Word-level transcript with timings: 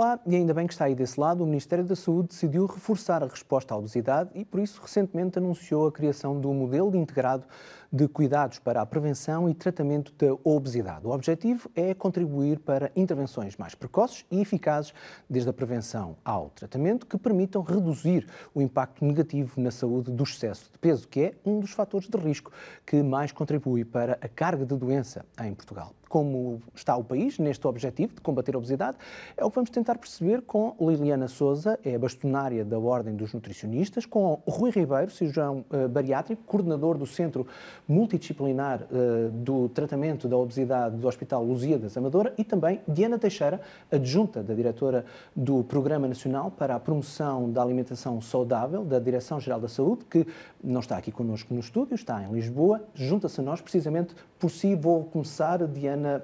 Olá, 0.00 0.20
e 0.24 0.36
ainda 0.36 0.54
bem 0.54 0.64
que 0.64 0.72
está 0.72 0.84
aí 0.84 0.94
desse 0.94 1.18
lado, 1.18 1.42
o 1.42 1.46
Ministério 1.46 1.84
da 1.84 1.96
Saúde 1.96 2.28
decidiu 2.28 2.66
reforçar 2.66 3.20
a 3.20 3.26
resposta 3.26 3.74
à 3.74 3.76
obesidade 3.76 4.30
e, 4.32 4.44
por 4.44 4.60
isso, 4.60 4.80
recentemente 4.80 5.38
anunciou 5.38 5.88
a 5.88 5.90
criação 5.90 6.40
um 6.40 6.54
modelo 6.54 6.94
integrado 6.94 7.44
de 7.92 8.06
cuidados 8.06 8.60
para 8.60 8.80
a 8.80 8.86
prevenção 8.86 9.48
e 9.50 9.54
tratamento 9.54 10.12
da 10.16 10.38
obesidade. 10.44 11.04
O 11.04 11.10
objetivo 11.10 11.68
é 11.74 11.94
contribuir 11.94 12.60
para 12.60 12.92
intervenções 12.94 13.56
mais 13.56 13.74
precoces 13.74 14.24
e 14.30 14.40
eficazes, 14.40 14.94
desde 15.28 15.50
a 15.50 15.52
prevenção 15.52 16.16
ao 16.24 16.50
tratamento, 16.50 17.04
que 17.04 17.18
permitam 17.18 17.60
reduzir 17.60 18.24
o 18.54 18.62
impacto 18.62 19.04
negativo 19.04 19.60
na 19.60 19.72
saúde 19.72 20.12
do 20.12 20.22
excesso 20.22 20.70
de 20.70 20.78
peso, 20.78 21.08
que 21.08 21.20
é 21.22 21.34
um 21.44 21.58
dos 21.58 21.72
fatores 21.72 22.06
de 22.08 22.18
risco 22.18 22.52
que 22.86 23.02
mais 23.02 23.32
contribui 23.32 23.84
para 23.84 24.16
a 24.20 24.28
carga 24.28 24.64
de 24.64 24.76
doença 24.76 25.26
em 25.42 25.52
Portugal 25.52 25.92
como 26.08 26.62
está 26.74 26.96
o 26.96 27.04
país 27.04 27.38
neste 27.38 27.66
objetivo 27.66 28.14
de 28.14 28.20
combater 28.20 28.54
a 28.54 28.58
obesidade, 28.58 28.96
é 29.36 29.44
o 29.44 29.50
que 29.50 29.54
vamos 29.54 29.70
tentar 29.70 29.98
perceber 29.98 30.42
com 30.42 30.74
Liliana 30.80 31.28
Souza, 31.28 31.78
é 31.84 31.98
bastonária 31.98 32.64
da 32.64 32.78
Ordem 32.78 33.14
dos 33.14 33.34
Nutricionistas, 33.34 34.06
com 34.06 34.40
Rui 34.46 34.70
Ribeiro, 34.70 35.10
cirurgião 35.10 35.64
uh, 35.70 35.88
bariátrico, 35.88 36.42
coordenador 36.46 36.96
do 36.96 37.06
Centro 37.06 37.46
Multidisciplinar 37.86 38.82
uh, 38.82 39.30
do 39.30 39.68
Tratamento 39.68 40.28
da 40.28 40.36
Obesidade 40.36 40.96
do 40.96 41.06
Hospital 41.06 41.44
Lusíadas 41.44 41.96
Amadora 41.96 42.32
e 42.38 42.44
também 42.44 42.80
Diana 42.88 43.18
Teixeira, 43.18 43.60
adjunta 43.90 44.42
da 44.42 44.54
diretora 44.54 45.04
do 45.34 45.62
Programa 45.64 46.08
Nacional 46.08 46.50
para 46.50 46.74
a 46.74 46.80
Promoção 46.80 47.50
da 47.50 47.62
Alimentação 47.62 48.20
Saudável 48.20 48.84
da 48.84 48.98
Direção-Geral 48.98 49.60
da 49.60 49.68
Saúde, 49.68 50.04
que 50.04 50.26
não 50.62 50.80
está 50.80 50.96
aqui 50.96 51.12
connosco 51.12 51.52
no 51.52 51.60
estúdio, 51.60 51.94
está 51.94 52.22
em 52.22 52.32
Lisboa, 52.32 52.82
junta-se 52.94 53.40
a 53.40 53.44
nós 53.44 53.60
precisamente 53.60 54.14
por 54.38 54.50
si. 54.50 54.74
Vou 54.74 55.04
começar, 55.04 55.66
Diana, 55.66 55.97
Ana 55.98 56.22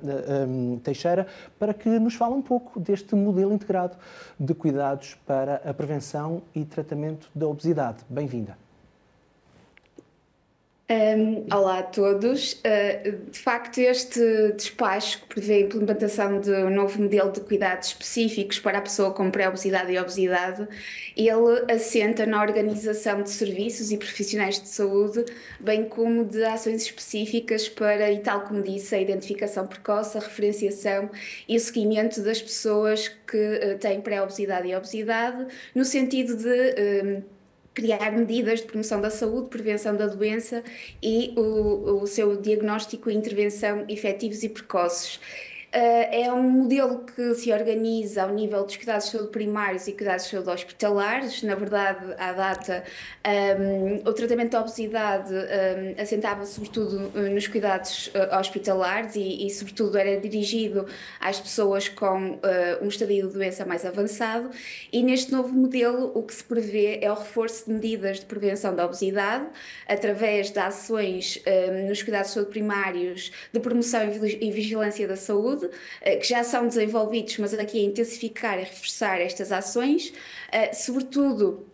um, 0.48 0.78
Teixeira, 0.78 1.26
para 1.58 1.74
que 1.74 1.88
nos 1.98 2.14
fale 2.14 2.34
um 2.34 2.42
pouco 2.42 2.80
deste 2.80 3.14
modelo 3.14 3.52
integrado 3.52 3.96
de 4.38 4.54
cuidados 4.54 5.14
para 5.26 5.56
a 5.56 5.74
prevenção 5.74 6.42
e 6.54 6.64
tratamento 6.64 7.30
da 7.34 7.46
obesidade. 7.46 7.98
Bem-vinda. 8.08 8.63
Um, 10.94 11.46
olá 11.52 11.80
a 11.80 11.82
todos. 11.82 12.52
Uh, 12.52 13.28
de 13.28 13.38
facto, 13.38 13.78
este 13.78 14.52
despacho 14.52 15.22
que 15.22 15.26
prevê 15.26 15.54
a 15.54 15.60
implementação 15.62 16.40
de 16.40 16.52
um 16.52 16.70
novo 16.70 17.02
modelo 17.02 17.32
de 17.32 17.40
cuidados 17.40 17.88
específicos 17.88 18.60
para 18.60 18.78
a 18.78 18.80
pessoa 18.80 19.10
com 19.10 19.28
pré-obesidade 19.28 19.90
e 19.90 19.98
obesidade, 19.98 20.68
ele 21.16 21.64
assenta 21.68 22.24
na 22.24 22.40
organização 22.40 23.22
de 23.22 23.30
serviços 23.30 23.90
e 23.90 23.96
profissionais 23.96 24.60
de 24.60 24.68
saúde, 24.68 25.24
bem 25.58 25.84
como 25.84 26.24
de 26.24 26.44
ações 26.44 26.82
específicas 26.82 27.68
para, 27.68 28.12
e 28.12 28.20
tal 28.20 28.42
como 28.42 28.62
disse, 28.62 28.94
a 28.94 29.00
identificação 29.00 29.66
precoce, 29.66 30.16
a 30.16 30.20
referenciação 30.20 31.10
e 31.48 31.56
o 31.56 31.60
seguimento 31.60 32.22
das 32.22 32.40
pessoas 32.40 33.08
que 33.08 33.36
uh, 33.36 33.78
têm 33.80 34.00
pré-obesidade 34.00 34.68
e 34.68 34.76
obesidade, 34.76 35.44
no 35.74 35.84
sentido 35.84 36.36
de 36.36 37.24
criar 37.74 38.12
medidas 38.12 38.60
de 38.60 38.66
promoção 38.66 39.00
da 39.00 39.10
saúde, 39.10 39.48
prevenção 39.48 39.96
da 39.96 40.06
doença 40.06 40.62
e 41.02 41.34
o, 41.36 42.02
o 42.02 42.06
seu 42.06 42.40
diagnóstico 42.40 43.10
e 43.10 43.14
intervenção 43.14 43.84
efetivos 43.88 44.42
e 44.42 44.48
precoces. 44.48 45.20
Uh, 45.74 46.06
é 46.12 46.32
um 46.32 46.40
modelo 46.40 47.04
que 47.04 47.34
se 47.34 47.52
organiza 47.52 48.22
ao 48.22 48.32
nível 48.32 48.62
dos 48.62 48.76
cuidados 48.76 49.06
de 49.06 49.10
saúde 49.10 49.30
primários 49.32 49.88
e 49.88 49.92
cuidados 49.92 50.26
de 50.26 50.30
saúde 50.30 50.48
hospitalares. 50.50 51.42
Na 51.42 51.56
verdade, 51.56 52.14
à 52.16 52.32
data, 52.32 52.84
um, 53.58 54.08
o 54.08 54.12
tratamento 54.12 54.52
da 54.52 54.60
obesidade 54.60 55.34
um, 55.34 56.00
assentava 56.00 56.46
sobretudo 56.46 57.10
nos 57.28 57.48
cuidados 57.48 58.06
uh, 58.06 58.38
hospitalares 58.38 59.16
e, 59.16 59.48
e, 59.48 59.50
sobretudo, 59.50 59.98
era 59.98 60.16
dirigido 60.20 60.86
às 61.18 61.40
pessoas 61.40 61.88
com 61.88 62.34
uh, 62.34 62.40
um 62.80 62.86
estadio 62.86 63.26
de 63.26 63.34
doença 63.34 63.64
mais 63.64 63.84
avançado. 63.84 64.50
E 64.92 65.02
neste 65.02 65.32
novo 65.32 65.52
modelo, 65.52 66.12
o 66.14 66.22
que 66.22 66.34
se 66.34 66.44
prevê 66.44 67.00
é 67.02 67.10
o 67.10 67.16
reforço 67.16 67.66
de 67.66 67.72
medidas 67.72 68.20
de 68.20 68.26
prevenção 68.26 68.76
da 68.76 68.86
obesidade 68.86 69.46
através 69.88 70.52
de 70.52 70.58
ações 70.60 71.42
um, 71.44 71.88
nos 71.88 72.00
cuidados 72.00 72.28
de 72.28 72.34
saúde 72.34 72.50
primários 72.50 73.32
de 73.52 73.58
promoção 73.58 74.02
e 74.04 74.50
vigilância 74.52 75.08
da 75.08 75.16
saúde 75.16 75.63
eh, 76.00 76.16
que 76.16 76.28
já 76.28 76.44
são 76.44 76.66
desenvolvidos, 76.66 77.38
mas 77.38 77.54
aqui 77.54 77.78
a 77.78 77.82
intensificar 77.82 78.58
e 78.58 78.64
reforçar 78.64 79.20
estas 79.20 79.52
ações, 79.52 80.12
eh, 80.52 80.72
sobretudo 80.72 81.66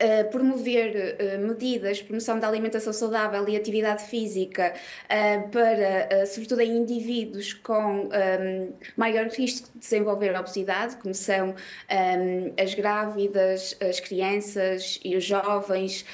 Uh, 0.00 0.30
promover 0.30 1.16
uh, 1.18 1.44
medidas 1.44 2.00
promoção 2.00 2.38
da 2.38 2.46
alimentação 2.46 2.92
saudável 2.92 3.48
e 3.48 3.56
atividade 3.56 4.04
física 4.04 4.72
uh, 5.06 5.48
para, 5.48 6.24
sobretudo 6.24 6.60
em 6.60 6.76
indivíduos 6.76 7.52
com 7.52 8.04
um, 8.04 8.72
maior 8.96 9.26
risco 9.26 9.68
de 9.74 9.80
desenvolver 9.80 10.38
obesidade, 10.38 10.94
como 10.98 11.12
são 11.12 11.48
um, 11.48 12.62
as 12.62 12.74
grávidas, 12.74 13.76
as 13.80 13.98
crianças 13.98 15.00
e 15.04 15.16
os 15.16 15.24
jovens, 15.24 16.04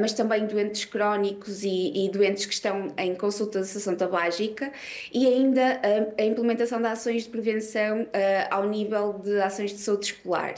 mas 0.00 0.12
também 0.12 0.46
doentes 0.46 0.84
crónicos 0.84 1.64
e, 1.64 2.10
doentes 2.12 2.44
que 2.44 2.52
estão 2.52 2.92
em 2.98 3.14
consulta 3.14 3.60
de 3.60 3.66
sessão 3.66 3.96
tabágica, 3.96 4.70
e 5.12 5.26
ainda 5.26 5.80
a 6.18 6.22
implementação 6.22 6.80
de 6.80 6.88
ações 6.88 7.24
de 7.24 7.30
prevenção 7.30 8.06
ao 8.50 8.68
nível 8.68 9.14
de 9.14 9.40
ações 9.40 9.70
de 9.70 9.78
saúde 9.78 10.06
escolar. 10.06 10.54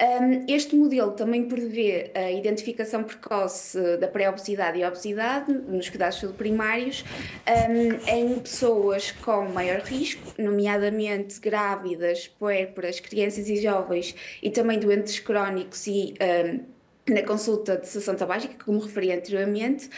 Um, 0.00 0.44
este 0.48 0.76
modelo 0.76 1.10
também 1.12 1.48
prevê 1.48 2.07
a 2.14 2.30
identificação 2.30 3.04
precoce 3.04 3.96
da 3.98 4.08
pré-obesidade 4.08 4.78
e 4.78 4.84
obesidade 4.84 5.52
nos 5.52 5.88
cuidados 5.88 6.22
primários 6.36 7.04
um, 7.46 8.10
em 8.10 8.38
pessoas 8.38 9.12
com 9.12 9.48
maior 9.48 9.80
risco, 9.80 10.22
nomeadamente 10.38 11.40
grávidas, 11.40 12.28
puérperas, 12.28 13.00
crianças 13.00 13.48
e 13.48 13.56
jovens 13.60 14.14
e 14.42 14.50
também 14.50 14.78
doentes 14.78 15.18
crónicos 15.18 15.86
e 15.86 16.14
um, 16.20 16.77
na 17.08 17.22
consulta 17.22 17.76
de 17.76 17.88
sessão 17.88 18.14
tabágica, 18.14 18.54
como 18.64 18.78
referi 18.78 19.12
anteriormente, 19.12 19.88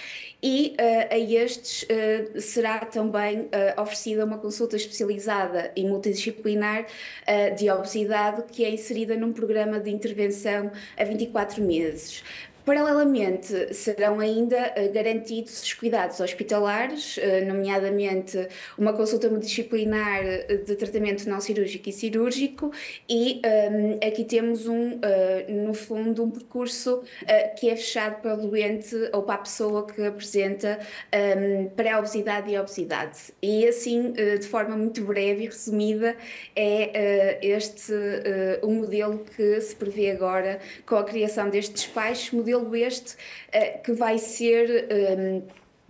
e 0.43 0.75
uh, 0.79 1.15
a 1.15 1.19
estes 1.19 1.83
uh, 1.83 2.41
será 2.41 2.79
também 2.81 3.41
uh, 3.41 3.81
oferecida 3.81 4.25
uma 4.25 4.39
consulta 4.39 4.77
especializada 4.77 5.71
e 5.77 5.85
multidisciplinar 5.85 6.87
de 7.57 7.71
obesidade 7.71 8.45
que 8.51 8.65
é 8.65 8.71
inserida 8.71 9.17
num 9.17 9.33
programa 9.33 9.79
de 9.79 9.91
intervenção 9.91 10.71
a 10.97 11.05
24 11.05 11.63
meses. 11.63 12.23
Paralelamente, 12.71 13.75
serão 13.75 14.21
ainda 14.21 14.73
eh, 14.77 14.87
garantidos 14.95 15.61
os 15.61 15.75
cuidados 15.75 16.21
hospitalares, 16.21 17.19
eh, 17.19 17.41
nomeadamente 17.41 18.47
uma 18.79 18.93
consulta 18.93 19.29
multidisciplinar 19.29 20.23
eh, 20.23 20.63
de 20.65 20.77
tratamento 20.77 21.29
não 21.29 21.41
cirúrgico 21.41 21.89
e 21.89 21.93
cirúrgico, 21.93 22.71
e 23.09 23.43
um, 23.45 23.49
ehm, 23.49 23.99
aqui 24.07 24.23
temos, 24.23 24.69
um, 24.69 24.93
uh, 24.93 25.01
no 25.49 25.75
fundo, 25.75 26.23
um 26.23 26.31
percurso 26.31 26.99
uh, 26.99 27.57
que 27.59 27.69
é 27.69 27.75
fechado 27.75 28.23
para 28.23 28.35
o 28.35 28.37
doente 28.37 28.95
ou 29.13 29.25
para 29.25 29.35
a 29.35 29.39
pessoa 29.39 29.85
que 29.85 30.07
apresenta 30.07 30.79
um, 31.13 31.17
ehm, 31.17 31.67
pré-obesidade 31.75 32.53
e 32.53 32.57
obesidade. 32.57 33.19
E 33.43 33.67
assim, 33.67 34.11
uh, 34.11 34.39
de 34.39 34.47
forma 34.47 34.77
muito 34.77 35.03
breve 35.03 35.43
e 35.43 35.47
resumida, 35.47 36.17
é 36.55 37.41
este 37.43 37.93
o 38.63 38.71
modelo 38.71 39.25
que 39.37 39.61
se 39.61 39.75
prevê 39.75 40.11
agora 40.11 40.61
com 40.87 40.95
a 40.95 41.03
criação 41.03 41.51
deste 41.51 41.75
despacho, 41.75 42.37
modelo 42.37 42.60
modelo 42.61 42.77
este 42.77 43.15
uh, 43.55 43.83
que 43.83 43.93
vai 43.93 44.19
ser. 44.19 44.87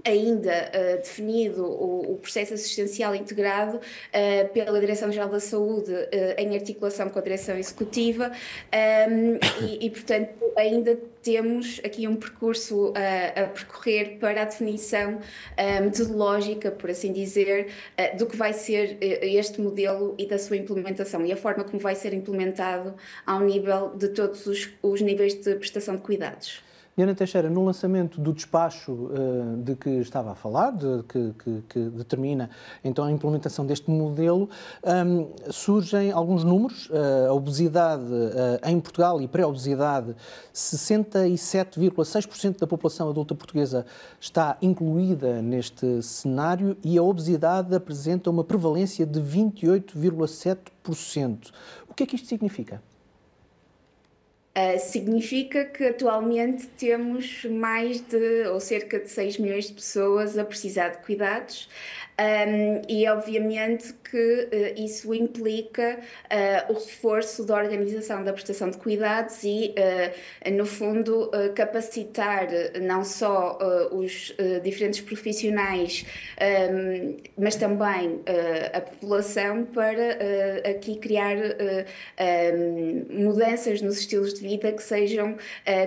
Ainda 0.05 0.51
uh, 0.51 0.97
definido 0.99 1.65
o, 1.65 2.13
o, 2.13 2.17
processo 2.17 2.55
assistencial 2.55 3.15
integrado 3.15 3.77
uh, 3.77 4.49
pela 4.53 4.81
Direção-Geral 4.81 5.29
da 5.29 5.41
Saúde 5.41 5.93
uh, 5.93 6.09
em 6.39 6.55
articulação 6.55 7.11
com 7.11 7.19
a 7.19 7.23
Direção 7.23 7.57
Executiva 7.57 8.31
um, 8.31 8.35
ehm, 8.73 9.39
e, 9.63 9.87
e, 9.87 9.91
portanto, 9.91 10.31
ainda 10.57 10.99
temos 11.23 11.81
aqui 11.85 12.09
um 12.09 12.17
percurso 12.17 12.95
a 12.97 13.43
percorrer 13.49 14.17
para 14.19 14.41
a 14.41 14.45
definição 14.47 15.21
metodológica, 15.83 16.71
por 16.71 16.89
assim 16.89 17.13
dizer, 17.13 17.69
do 18.17 18.27
que 18.27 18.37
vai 18.39 18.55
ser 18.55 18.97
este 19.01 19.61
modelo 19.61 20.15
e 20.17 20.27
da 20.27 20.39
sua 20.39 20.57
implementação 20.57 21.27
e 21.27 21.33
a 21.33 21.37
forma 21.37 21.63
como 21.63 21.79
vai 21.79 21.95
ser 21.95 22.15
implementado 22.15 22.95
ao 23.27 23.41
nível 23.41 23.91
de 23.95 24.09
todos 24.09 24.47
os, 24.47 24.71
os 24.83 25.03
níveis 25.03 25.35
de 25.35 25.55
prestação 25.57 25.97
de 25.97 26.03
cuidados. 26.03 26.70
Diana 26.97 27.15
Teixeira, 27.15 27.49
no 27.49 27.65
lançamento 27.65 28.21
do 28.21 28.33
despacho 28.33 28.91
uh, 28.93 29.57
de 29.63 29.77
que 29.77 29.91
estava 30.01 30.33
a 30.33 30.35
falar, 30.35 30.73
de, 30.73 31.05
que, 31.05 31.33
que, 31.39 31.63
que, 31.69 31.79
determina 31.91 32.51
então 32.83 33.05
a 33.05 33.13
implementação 33.13 33.65
deste 33.65 33.89
modelo, 33.89 34.51
um, 34.85 35.29
surgem 35.51 36.11
alguns 36.11 36.43
números. 36.43 36.91
Uh, 36.91 37.31
a 37.31 37.33
obesidade 37.33 38.03
uh, 38.03 38.59
em 38.65 38.81
Portugal 38.81 39.23
e 39.23 39.29
pré-obesidade, 39.29 40.17
67,6% 40.53 42.59
da 42.59 42.67
população 42.67 43.09
adulta 43.09 43.37
portuguesa 43.37 43.87
está 44.21 44.59
incluída 44.61 45.41
neste 45.41 46.03
cenário 46.03 46.77
e 46.83 46.99
a 46.99 47.03
obesidade 47.03 47.73
apresenta 47.75 48.29
uma 48.31 48.43
prevalência 48.43 49.07
de 49.07 49.21
28,7%. 49.21 51.53
O 51.89 51.95
que 51.95 52.03
é 52.03 52.07
que 52.07 52.17
isto 52.17 52.27
significa? 52.27 52.83
Uh, 54.51 54.79
significa 54.81 55.65
que 55.65 55.85
atualmente 55.85 56.67
temos 56.77 57.45
mais 57.45 58.01
de, 58.01 58.49
ou 58.49 58.59
cerca 58.59 58.99
de 58.99 59.09
6 59.09 59.39
milhões 59.39 59.69
de 59.69 59.75
pessoas 59.75 60.37
a 60.37 60.45
precisar 60.45 60.89
de 60.89 60.99
cuidados 60.99 61.69
Um, 62.21 62.83
e 62.87 63.09
obviamente 63.09 63.95
que 64.11 64.49
uh, 64.53 64.85
isso 64.85 65.15
implica 65.15 65.99
uh, 65.99 66.73
o 66.73 66.75
reforço 66.75 67.47
da 67.47 67.55
organização 67.57 68.23
da 68.23 68.31
prestação 68.31 68.69
de 68.69 68.77
cuidados 68.77 69.43
e, 69.43 69.75
uh, 70.47 70.51
no 70.51 70.67
fundo, 70.67 71.31
capacitar 71.55 72.49
não 72.83 73.05
só 73.05 73.59
os 73.93 74.35
diferentes 74.63 75.01
profissionais, 75.01 76.05
um, 76.73 77.17
mas 77.39 77.57
também 77.57 78.21
a 78.73 78.81
população 78.81 79.65
para 79.65 80.19
aqui 80.69 80.97
criar 80.97 81.37
um, 81.37 83.23
mudanças 83.25 83.81
nos 83.81 83.99
estilos 83.99 84.35
de 84.35 84.41
vida 84.41 84.73
que 84.73 84.83
sejam 84.83 85.37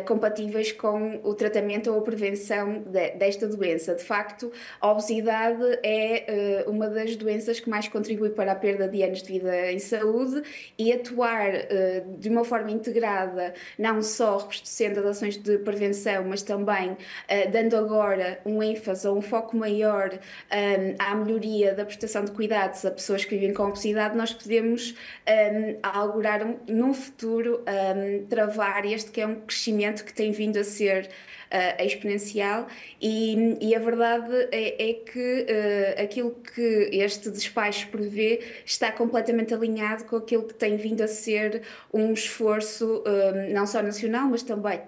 compatíveis 0.05 0.71
com 0.71 1.19
o 1.23 1.33
tratamento 1.33 1.91
ou 1.91 1.99
a 1.99 2.01
prevenção 2.01 2.83
de, 2.83 3.11
desta 3.11 3.47
doença. 3.47 3.95
De 3.95 4.03
facto, 4.03 4.51
a 4.79 4.91
obesidade 4.91 5.79
é 5.83 6.22
uh, 6.27 6.69
uma 6.69 6.89
das 6.89 7.15
doenças 7.15 7.59
que 7.59 7.69
mais 7.69 7.87
contribui 7.87 8.29
para 8.29 8.51
a 8.51 8.55
perda 8.55 8.87
de 8.87 9.03
anos 9.03 9.21
de 9.21 9.33
vida 9.33 9.71
em 9.71 9.79
saúde 9.79 10.41
e 10.77 10.91
atuar 10.91 11.49
uh, 11.53 12.17
de 12.17 12.29
uma 12.29 12.43
forma 12.43 12.71
integrada, 12.71 13.53
não 13.77 14.01
só 14.01 14.37
robustecendo 14.37 14.99
as 14.99 15.05
ações 15.05 15.37
de 15.37 15.57
prevenção, 15.59 16.23
mas 16.25 16.41
também 16.41 16.91
uh, 16.91 17.51
dando 17.51 17.75
agora 17.75 18.39
um 18.45 18.61
ênfase 18.61 19.07
ou 19.07 19.17
um 19.17 19.21
foco 19.21 19.55
maior 19.55 20.11
um, 20.11 20.95
à 20.99 21.15
melhoria 21.15 21.73
da 21.73 21.85
prestação 21.85 22.25
de 22.25 22.31
cuidados 22.31 22.85
a 22.85 22.91
pessoas 22.91 23.25
que 23.25 23.35
vivem 23.35 23.53
com 23.53 23.63
obesidade, 23.63 24.15
nós 24.15 24.33
podemos 24.33 24.95
um, 25.27 25.77
augurar 25.81 26.43
um, 26.43 26.57
num 26.67 26.93
futuro 26.93 27.63
um, 27.67 28.25
travar 28.27 28.85
este 28.85 29.11
que 29.11 29.21
é 29.21 29.27
um 29.27 29.35
crescimento 29.35 30.03
que 30.03 30.13
tem 30.13 30.31
vindo 30.31 30.57
a 30.57 30.63
ser 30.63 31.09
uh, 31.53 31.83
exponencial 31.83 32.67
e, 33.01 33.57
e, 33.61 33.75
a 33.75 33.79
verdade 33.79 34.49
é, 34.51 34.89
é 34.89 34.93
que 34.93 35.45
uh, 35.45 36.01
aquilo 36.01 36.31
que 36.31 36.89
este 36.91 37.29
despacho 37.29 37.87
prevê 37.89 38.41
está 38.65 38.91
completamente 38.91 39.53
alinhado 39.53 40.05
com 40.05 40.15
aquilo 40.15 40.43
que 40.43 40.53
tem 40.53 40.75
vindo 40.77 41.01
a 41.01 41.07
ser 41.07 41.61
um 41.93 42.13
esforço 42.13 42.97
uh, 42.99 43.53
não 43.53 43.67
só 43.67 43.81
nacional, 43.81 44.27
mas 44.27 44.43
também 44.43 44.81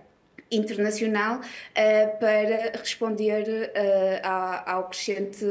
internacional 0.52 1.40
uh, 1.40 2.20
para 2.20 2.78
responder 2.78 3.44
uh, 3.48 4.28
ao, 4.28 4.78
ao 4.78 4.90
crescente, 4.90 5.46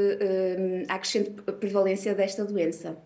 à 0.89 0.99
crescente 0.99 1.31
prevalência 1.61 2.15
desta 2.15 2.45
doença. 2.45 2.97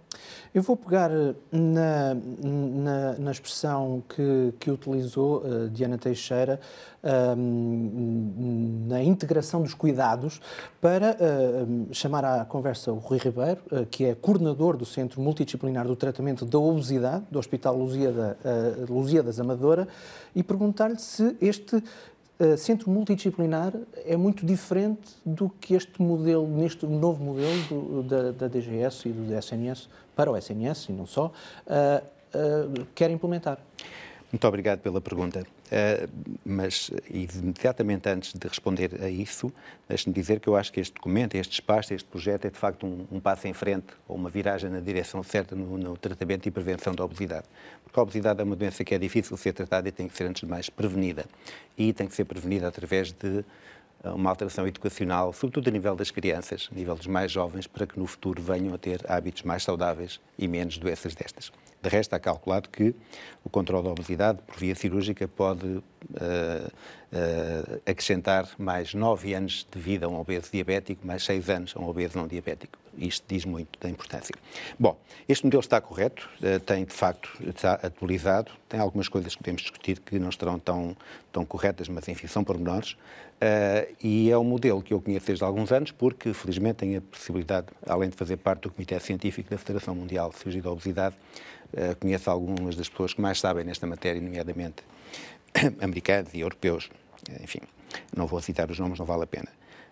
Eu 0.55 0.63
vou 0.63 0.77
pegar 0.77 1.11
na, 1.53 2.15
na, 2.43 3.13
na 3.19 3.31
expressão 3.31 4.03
que, 4.09 4.55
que 4.59 4.71
utilizou 4.71 5.43
uh, 5.43 5.69
Diana 5.69 5.99
Teixeira, 5.99 6.59
uh, 7.03 7.37
na 8.89 9.03
integração 9.03 9.63
dos 9.63 9.75
cuidados, 9.75 10.41
para 10.81 11.17
uh, 11.17 11.95
chamar 11.95 12.25
à 12.25 12.45
conversa 12.45 12.93
o 12.93 12.97
Rui 12.97 13.19
Ribeiro, 13.19 13.61
que 13.91 14.07
é 14.07 14.15
coordenador 14.15 14.77
do 14.77 14.87
Centro 14.87 15.21
Multidisciplinar 15.21 15.87
do 15.87 15.95
Tratamento 15.97 16.45
da 16.45 16.59
Obesidade, 16.59 17.25
do 17.31 17.39
Hospital 17.39 17.77
Lusíada, 17.77 18.37
Lusíadas 18.89 19.39
Amadora, 19.39 19.87
e 20.35 20.43
perguntar-lhe 20.43 20.99
se 20.99 21.37
este 21.41 21.83
centro 22.57 22.89
multidisciplinar 22.89 23.73
é 24.07 24.17
muito 24.17 24.47
diferente 24.47 25.17
do 25.27 25.49
que 25.49 25.75
este 25.75 26.01
modelo, 26.01 26.47
neste 26.47 26.87
novo 26.87 27.23
modelo 27.23 27.63
do, 27.69 28.03
da, 28.05 28.31
da, 28.31 28.49
DGS 28.49 29.09
e 29.09 29.13
do 29.13 29.35
SNS, 29.35 29.89
para 30.19 30.33
o 30.33 30.37
SNS 30.37 30.89
e 30.89 30.93
não 30.93 31.07
só, 31.07 31.27
uh, 31.27 31.31
uh, 32.35 32.87
quer 32.93 33.09
implementar. 33.09 33.57
Muito 34.33 34.47
obrigado 34.49 34.81
pela 34.81 35.01
pergunta. 35.01 35.47
Uh, 35.71 36.09
mas, 36.45 36.91
imediatamente 37.09 38.09
antes 38.09 38.33
de 38.35 38.49
responder 38.49 39.01
a 39.01 39.09
isso, 39.09 39.53
deixe-me 39.89 40.13
dizer 40.13 40.41
que 40.41 40.49
eu 40.49 40.57
acho 40.57 40.73
que 40.73 40.81
este 40.81 40.93
documento, 40.93 41.37
este 41.37 41.53
espaço, 41.53 41.95
este 41.95 42.09
projeto 42.09 42.47
é 42.47 42.51
de 42.51 42.59
facto 42.59 42.85
um, 42.85 43.07
um 43.13 43.21
passo 43.21 43.47
em 43.47 43.53
frente 43.53 43.87
ou 44.09 44.17
uma 44.17 44.29
viragem 44.29 44.69
na 44.69 44.81
direção 44.81 45.23
certa 45.23 45.55
no, 45.55 45.79
no, 45.79 45.97
tratamento 45.97 46.49
e 46.49 46.51
prevenção 46.51 46.93
da 46.97 47.05
obesidade. 47.05 47.47
Porque 47.85 48.01
a 48.01 48.03
obesidade 48.03 48.41
é 48.41 48.45
uma 48.45 48.57
doença 48.57 48.83
que 48.83 48.93
é 48.93 48.99
difícil 48.99 49.37
de 49.37 49.43
ser 49.43 49.53
tratada 49.53 49.89
e 49.89 49.93
tem 49.93 50.09
que 50.09 50.17
ser, 50.17 50.25
antes 50.25 50.41
de 50.41 50.49
mais, 50.49 50.69
prevenida. 50.69 51.27
E 51.77 51.93
tem 51.93 52.09
que 52.09 52.15
ser 52.15 52.25
prevenida 52.25 52.67
através 52.67 53.13
de 53.13 53.45
uma 54.05 54.31
alteração 54.31 54.67
educacional, 54.67 55.33
sobretudo 55.33 55.69
a 55.69 55.71
nível 55.71 55.97
das 55.97 56.11
crianças, 56.11 56.69
a 56.71 56.75
nível 56.75 56.95
dos 56.95 57.07
mais 57.07 57.33
jovens, 57.33 57.67
para 57.67 57.87
que 57.87 57.99
no 57.99 58.07
futuro 58.07 58.41
venham 58.41 58.75
a 58.75 58.79
ter 58.79 59.01
hábitos 59.11 59.43
mais 59.43 59.63
saudáveis 59.63 60.21
e 60.39 60.47
menos 60.47 60.79
doenças 60.79 61.15
destas. 61.15 61.51
De 61.81 61.89
resto, 61.89 62.09
está 62.09 62.19
calculado 62.19 62.69
que 62.69 62.95
o 63.45 63.49
controle 63.49 63.85
da 63.85 63.91
obesidade 63.91 64.41
por 64.47 64.57
via 64.57 64.75
cirúrgica 64.75 65.29
pode 65.29 65.67
uh, 65.67 65.83
uh, 65.83 67.81
acrescentar 67.87 68.49
mais 68.59 68.95
9 68.95 69.35
anos 69.35 69.67
de 69.71 69.79
vida 69.79 70.07
a 70.07 70.09
um 70.09 70.19
obeso 70.19 70.51
diabético, 70.51 71.07
mais 71.07 71.23
6 71.25 71.49
anos 71.49 71.75
a 71.77 71.81
um 71.81 71.89
obeso 71.89 72.19
não 72.19 72.27
diabético. 72.27 72.79
Isto 72.99 73.25
diz 73.29 73.45
muito 73.45 73.79
da 73.79 73.89
importância. 73.89 74.35
Bom, 74.79 74.99
este 75.29 75.45
modelo 75.45 75.61
está 75.61 75.81
correto, 75.81 76.29
uh, 76.43 76.61
tem 76.61 76.85
de 76.85 76.93
facto, 76.93 77.31
está 77.47 77.75
atualizado, 77.75 78.51
tem 78.69 78.81
algumas 78.81 79.09
coisas 79.09 79.35
que 79.35 79.39
podemos 79.39 79.63
discutir 79.63 80.01
que 80.01 80.19
não 80.19 80.29
estarão 80.29 80.59
tão, 80.59 80.97
tão 81.33 81.45
corretas, 81.45 81.89
mas 81.89 82.09
enfim, 82.09 82.27
são 82.27 82.43
pormenores. 82.43 82.93
Uh, 82.93 83.95
e 84.03 84.31
é 84.31 84.37
um 84.37 84.45
modelo 84.45 84.83
que 84.83 84.93
eu 84.93 85.01
conheço 85.01 85.27
desde 85.27 85.45
alguns 85.45 85.71
anos, 85.71 85.93
porque 85.93 86.35
felizmente 86.35 86.79
tenho 86.79 86.99
a 86.99 87.01
possibilidade, 87.01 87.69
além 87.87 88.11
de 88.11 88.17
fazer 88.17 88.37
parte 88.37 88.63
do 88.63 88.71
Comitê 88.71 88.99
Científico 88.99 89.49
da 89.49 89.57
Federação 89.57 89.95
Mundial 89.95 90.31
de 90.31 90.39
Cirurgia 90.39 90.63
da 90.63 90.71
Obesidade, 90.71 91.15
uh, 91.73 91.97
conheço 92.01 92.29
algumas 92.31 92.75
das 92.75 92.89
pessoas 92.89 93.15
que 93.15 93.21
mais 93.21 93.39
sabem 93.39 93.65
nesta 93.65 93.87
matéria, 93.87 94.21
nomeadamente 94.21 94.83
americanos 95.81 96.35
e 96.35 96.41
europeus. 96.41 96.91
Enfim, 97.43 97.61
não 98.17 98.27
vou 98.27 98.41
citar 98.41 98.71
os 98.71 98.79
nomes, 98.79 98.99
não 98.99 99.07
vale 99.07 99.25
a 99.25 99.27
pena. 99.27 99.49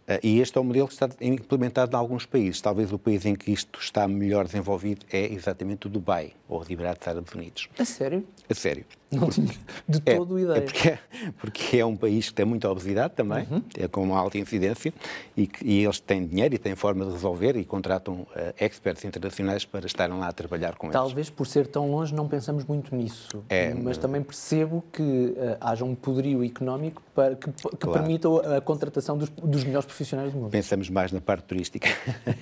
Uh, 0.08 0.19
e 0.23 0.41
este 0.41 0.56
é 0.56 0.61
um 0.61 0.64
modelo 0.64 0.87
que 0.87 0.94
está 0.94 1.08
implementado 1.20 1.97
em 1.97 1.99
alguns 1.99 2.25
países. 2.25 2.61
Talvez 2.61 2.93
o 2.93 2.99
país 2.99 3.26
em 3.26 3.35
que 3.35 3.50
isto 3.50 3.81
está 3.81 4.06
melhor 4.06 4.44
desenvolvido 4.44 5.05
é 5.12 5.32
exatamente 5.32 5.87
o 5.87 5.91
Dubai, 5.91 6.32
ou 6.49 6.61
os 6.61 6.70
Emirados 6.70 7.06
Árabes 7.06 7.35
Unidos. 7.35 7.69
A 7.79 7.85
sério? 7.85 8.25
A 8.49 8.55
sério. 8.55 8.85
Não 9.11 9.29
tinha 9.29 9.55
de 9.88 10.03
é, 10.05 10.17
todo 10.17 10.37
é, 10.37 10.43
ideia. 10.43 10.58
É 10.58 10.61
porque, 10.61 10.88
é, 10.88 10.99
porque, 11.38 11.79
é 11.79 11.87
um 11.87 11.97
país 11.97 12.29
que 12.29 12.35
tem 12.35 12.44
muita 12.44 12.69
obesidade 12.69 13.14
também, 13.14 13.47
uhum. 13.50 13.62
é 13.79 13.87
com 13.87 14.03
uma 14.03 14.19
alta 14.19 14.37
incidência, 14.37 14.93
e, 15.37 15.49
e, 15.62 15.85
eles 15.85 16.00
têm 16.00 16.26
dinheiro 16.26 16.55
e 16.55 16.59
têm 16.59 16.75
forma 16.75 17.05
de 17.05 17.12
resolver 17.12 17.56
e 17.56 17.64
contratam 17.64 18.23
uh, 18.23 18.26
experts 18.59 19.05
internacionais 19.05 19.64
para 19.64 19.87
estarem 19.87 20.19
lá 20.19 20.29
a 20.29 20.32
trabalhar 20.32 20.75
com 20.75 20.91
Talvez 20.91 20.97
eles. 20.97 21.29
Talvez 21.29 21.31
por 21.31 21.47
ser 21.47 21.67
tão 21.69 21.91
longe 21.91 22.12
não 22.12 22.26
pensamos 22.26 22.64
muito 22.64 22.94
nisso, 22.97 23.45
é, 23.49 23.73
mas 23.75 23.97
também 23.97 24.23
percebo 24.23 24.85
que 24.92 25.02
uh, 25.02 25.57
haja 25.61 25.85
um 25.85 25.95
poderio 25.95 26.45
económico 26.45 27.00
para, 27.14 27.37
que, 27.37 27.50
que 27.50 27.76
claro. 27.76 28.00
permita 28.00 28.57
a 28.57 28.61
contratação 28.61 29.16
dos, 29.16 29.30
dos, 29.30 29.62
melhores 29.62 29.87
profissionais 29.87 29.96
do 30.05 30.38
mundo. 30.38 30.50
Pensamos 30.50 30.88
mais 30.91 31.12
na 31.12 31.21
parte 31.21 31.45
turística. 31.45 31.88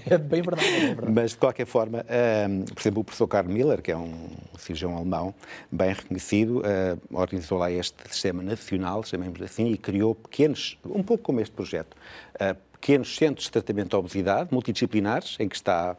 É 0.07 0.19
bem 0.19 0.43
verdade, 0.43 0.69
é 0.69 0.81
bem 0.81 0.95
verdade. 0.95 1.13
Mas, 1.13 1.31
de 1.31 1.39
qualquer 1.39 1.67
forma, 1.67 2.01
uh, 2.01 2.75
por 2.75 2.81
exemplo, 2.81 3.01
o 3.01 3.05
professor 3.05 3.27
Carl 3.27 3.49
Miller, 3.49 3.81
que 3.81 3.91
é 3.91 3.97
um 3.97 4.29
cirurgião 4.59 4.97
alemão 4.97 5.35
bem 5.71 5.93
reconhecido, 5.93 6.59
uh, 6.59 7.01
organizou 7.11 7.59
lá 7.59 7.71
este 7.71 7.97
sistema 8.11 8.43
nacional, 8.43 9.03
chamemos 9.03 9.41
assim, 9.41 9.69
e 9.73 9.79
criou 9.79 10.15
pequenos, 10.15 10.79
um 10.85 11.03
pouco 11.03 11.23
como 11.23 11.41
este 11.41 11.55
projeto, 11.55 11.97
uh, 12.35 12.57
pequenos 12.73 13.17
centros 13.17 13.47
de 13.47 13.53
tratamento 13.53 13.91
da 13.91 13.99
obesidade, 13.99 14.53
multidisciplinares, 14.53 15.37
em 15.41 15.49
que 15.49 15.57
está 15.57 15.97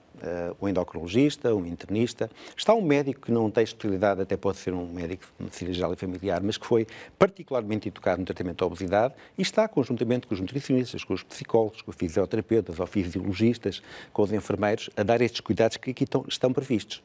o 0.59 0.67
endocrinologista, 0.67 1.53
um 1.53 1.65
internista, 1.65 2.29
está 2.55 2.73
um 2.73 2.81
médico 2.81 3.21
que 3.21 3.31
não 3.31 3.49
tem 3.49 3.63
especialidade, 3.63 4.21
até 4.21 4.37
pode 4.37 4.57
ser 4.57 4.73
um 4.73 4.87
médico 4.87 5.25
geral 5.71 5.93
e 5.93 5.95
familiar, 5.95 6.41
mas 6.41 6.57
que 6.57 6.65
foi 6.65 6.87
particularmente 7.17 7.87
educado 7.87 8.19
no 8.19 8.25
tratamento 8.25 8.59
da 8.59 8.65
obesidade 8.65 9.13
e 9.37 9.41
está 9.41 9.67
conjuntamente 9.67 10.27
com 10.27 10.33
os 10.33 10.39
nutricionistas, 10.39 11.03
com 11.03 11.13
os 11.13 11.23
psicólogos, 11.23 11.81
com 11.81 11.91
os 11.91 11.97
fisioterapeutas 11.97 12.79
ou 12.79 12.87
fisiologistas, 12.87 13.81
com 14.13 14.21
os 14.21 14.31
enfermeiros, 14.31 14.89
a 14.95 15.03
dar 15.03 15.21
estes 15.21 15.41
cuidados 15.41 15.77
que 15.77 15.91
aqui 15.91 16.03
estão, 16.03 16.25
estão 16.27 16.53
previstos. 16.53 17.03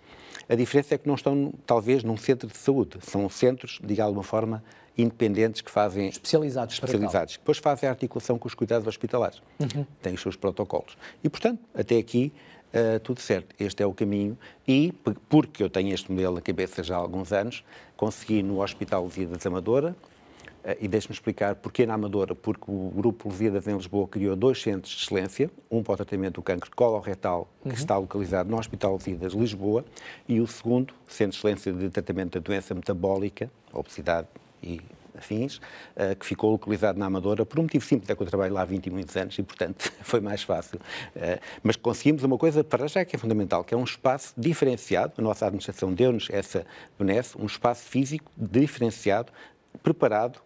A 0.48 0.54
diferença 0.54 0.94
é 0.94 0.98
que 0.98 1.06
não 1.06 1.14
estão, 1.14 1.52
talvez, 1.66 2.02
num 2.02 2.16
centro 2.16 2.48
de 2.48 2.56
saúde. 2.56 2.98
São 3.02 3.28
centros, 3.28 3.78
de 3.82 4.00
alguma 4.00 4.22
forma, 4.22 4.62
independentes 4.98 5.60
que 5.60 5.70
fazem... 5.70 6.08
Especializados. 6.08 6.74
Especializados. 6.74 7.34
Que 7.34 7.40
depois 7.40 7.58
fazem 7.58 7.88
a 7.88 7.92
articulação 7.92 8.38
com 8.38 8.48
os 8.48 8.54
cuidados 8.54 8.86
hospitalares. 8.86 9.40
Uhum. 9.58 9.86
Têm 10.02 10.14
os 10.14 10.20
seus 10.20 10.36
protocolos. 10.36 10.96
E, 11.22 11.28
portanto, 11.28 11.60
até 11.74 11.96
aqui, 11.96 12.32
uh, 12.74 13.00
tudo 13.00 13.20
certo. 13.20 13.54
Este 13.58 13.82
é 13.82 13.86
o 13.86 13.92
caminho. 13.92 14.36
E, 14.66 14.92
porque 15.28 15.62
eu 15.62 15.70
tenho 15.70 15.92
este 15.92 16.10
modelo 16.10 16.36
na 16.36 16.40
cabeça 16.40 16.82
já 16.82 16.96
há 16.96 16.98
alguns 16.98 17.32
anos, 17.32 17.64
consegui 17.96 18.42
no 18.42 18.62
Hospital 18.62 19.06
Vida 19.08 19.36
de 19.36 19.46
Amadora, 19.46 19.94
eh, 20.62 20.78
e 20.80 20.88
deixe-me 20.88 21.14
explicar 21.14 21.54
porquê 21.54 21.86
na 21.86 21.94
Amadora. 21.94 22.34
Porque 22.34 22.64
o 22.68 22.92
Grupo 22.94 23.28
Levidas 23.28 23.66
em 23.66 23.76
Lisboa 23.76 24.06
criou 24.06 24.36
dois 24.36 24.60
centros 24.60 24.92
de 24.92 25.02
excelência, 25.02 25.50
um 25.70 25.82
para 25.82 25.94
o 25.94 25.96
tratamento 25.96 26.34
do 26.34 26.42
cancro 26.42 26.70
coloretal, 26.74 27.48
que 27.62 27.68
uhum. 27.68 27.74
está 27.74 27.96
localizado 27.96 28.50
no 28.50 28.58
Hospital 28.58 28.92
Levidas 28.92 29.32
Lisboa, 29.32 29.84
e 30.28 30.40
o 30.40 30.46
segundo, 30.46 30.94
Centro 31.08 31.32
de 31.32 31.38
Excelência 31.38 31.72
de 31.72 31.90
Tratamento 31.90 32.38
da 32.38 32.40
Doença 32.40 32.74
Metabólica, 32.74 33.50
obesidade 33.72 34.28
e 34.62 34.80
afins, 35.16 35.60
eh, 35.96 36.14
que 36.14 36.26
ficou 36.26 36.50
localizado 36.52 36.98
na 36.98 37.06
Amadora, 37.06 37.44
por 37.44 37.58
um 37.58 37.62
motivo 37.62 37.84
simples, 37.84 38.10
é 38.10 38.14
que 38.14 38.22
eu 38.22 38.26
trabalho 38.26 38.54
lá 38.54 38.62
há 38.62 38.64
20 38.64 38.86
e 38.86 38.90
muitos 38.90 39.16
anos 39.16 39.38
e, 39.38 39.42
portanto, 39.42 39.92
foi 40.02 40.20
mais 40.20 40.42
fácil. 40.42 40.80
Eh, 41.14 41.38
mas 41.62 41.76
conseguimos 41.76 42.22
uma 42.22 42.38
coisa 42.38 42.62
para 42.64 42.86
já 42.86 43.04
que 43.04 43.16
é 43.16 43.18
fundamental, 43.18 43.64
que 43.64 43.74
é 43.74 43.76
um 43.76 43.84
espaço 43.84 44.34
diferenciado, 44.36 45.14
a 45.18 45.22
nossa 45.22 45.46
administração 45.46 45.92
deu-nos 45.92 46.28
essa 46.30 46.64
benesse, 46.98 47.36
um 47.38 47.46
espaço 47.46 47.84
físico 47.84 48.30
diferenciado, 48.36 49.32
preparado 49.82 50.40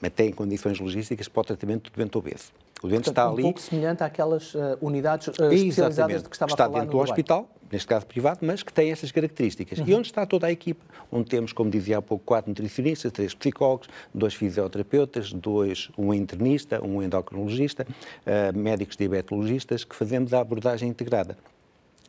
até 0.00 0.24
em 0.24 0.32
condições 0.32 0.78
logísticas, 0.78 1.26
para 1.26 1.40
o 1.40 1.44
tratamento 1.44 1.90
do 1.90 1.96
doente 1.96 2.16
obeso. 2.16 2.52
O 2.82 2.88
doente 2.88 3.06
Portanto, 3.06 3.08
está 3.08 3.28
um 3.28 3.32
ali. 3.32 3.40
Um 3.40 3.46
pouco 3.46 3.60
semelhante 3.60 4.04
àquelas 4.04 4.54
uh, 4.54 4.78
unidades 4.80 5.28
uh, 5.28 5.52
especializadas 5.52 6.22
de 6.22 6.28
que 6.28 6.36
estava 6.36 6.50
está 6.50 6.64
a 6.64 6.66
falar. 6.66 6.78
Está 6.78 6.84
dentro 6.84 6.98
do 6.98 7.02
hospital, 7.02 7.50
neste 7.70 7.86
caso 7.86 8.06
privado, 8.06 8.40
mas 8.42 8.62
que 8.62 8.72
tem 8.72 8.90
estas 8.90 9.12
características. 9.12 9.78
Uhum. 9.78 9.84
E 9.88 9.94
onde 9.94 10.08
está 10.08 10.24
toda 10.26 10.46
a 10.46 10.52
equipa? 10.52 10.84
Onde 11.10 11.28
temos, 11.28 11.52
como 11.52 11.70
dizia 11.70 11.98
há 11.98 12.02
pouco, 12.02 12.24
quatro 12.24 12.50
nutricionistas, 12.50 13.12
três 13.12 13.34
psicólogos, 13.34 13.88
dois 14.14 14.34
fisioterapeutas, 14.34 15.32
dois, 15.32 15.90
um 15.96 16.12
internista, 16.12 16.84
um 16.84 17.02
endocrinologista, 17.02 17.86
uh, 17.86 18.56
médicos 18.58 18.96
diabetologistas, 18.96 19.84
que 19.84 19.94
fazemos 19.94 20.32
a 20.32 20.40
abordagem 20.40 20.88
integrada. 20.88 21.36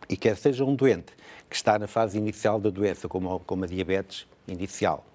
E 0.10 0.16
quer 0.16 0.36
seja 0.38 0.64
um 0.64 0.76
doente 0.76 1.14
que 1.50 1.56
está 1.56 1.78
na 1.78 1.88
fase 1.88 2.18
inicial 2.18 2.60
da 2.60 2.70
doença, 2.70 3.08
como, 3.08 3.40
como 3.40 3.64
a 3.64 3.68
diabetes 3.68 4.28
inicial, 4.48 5.06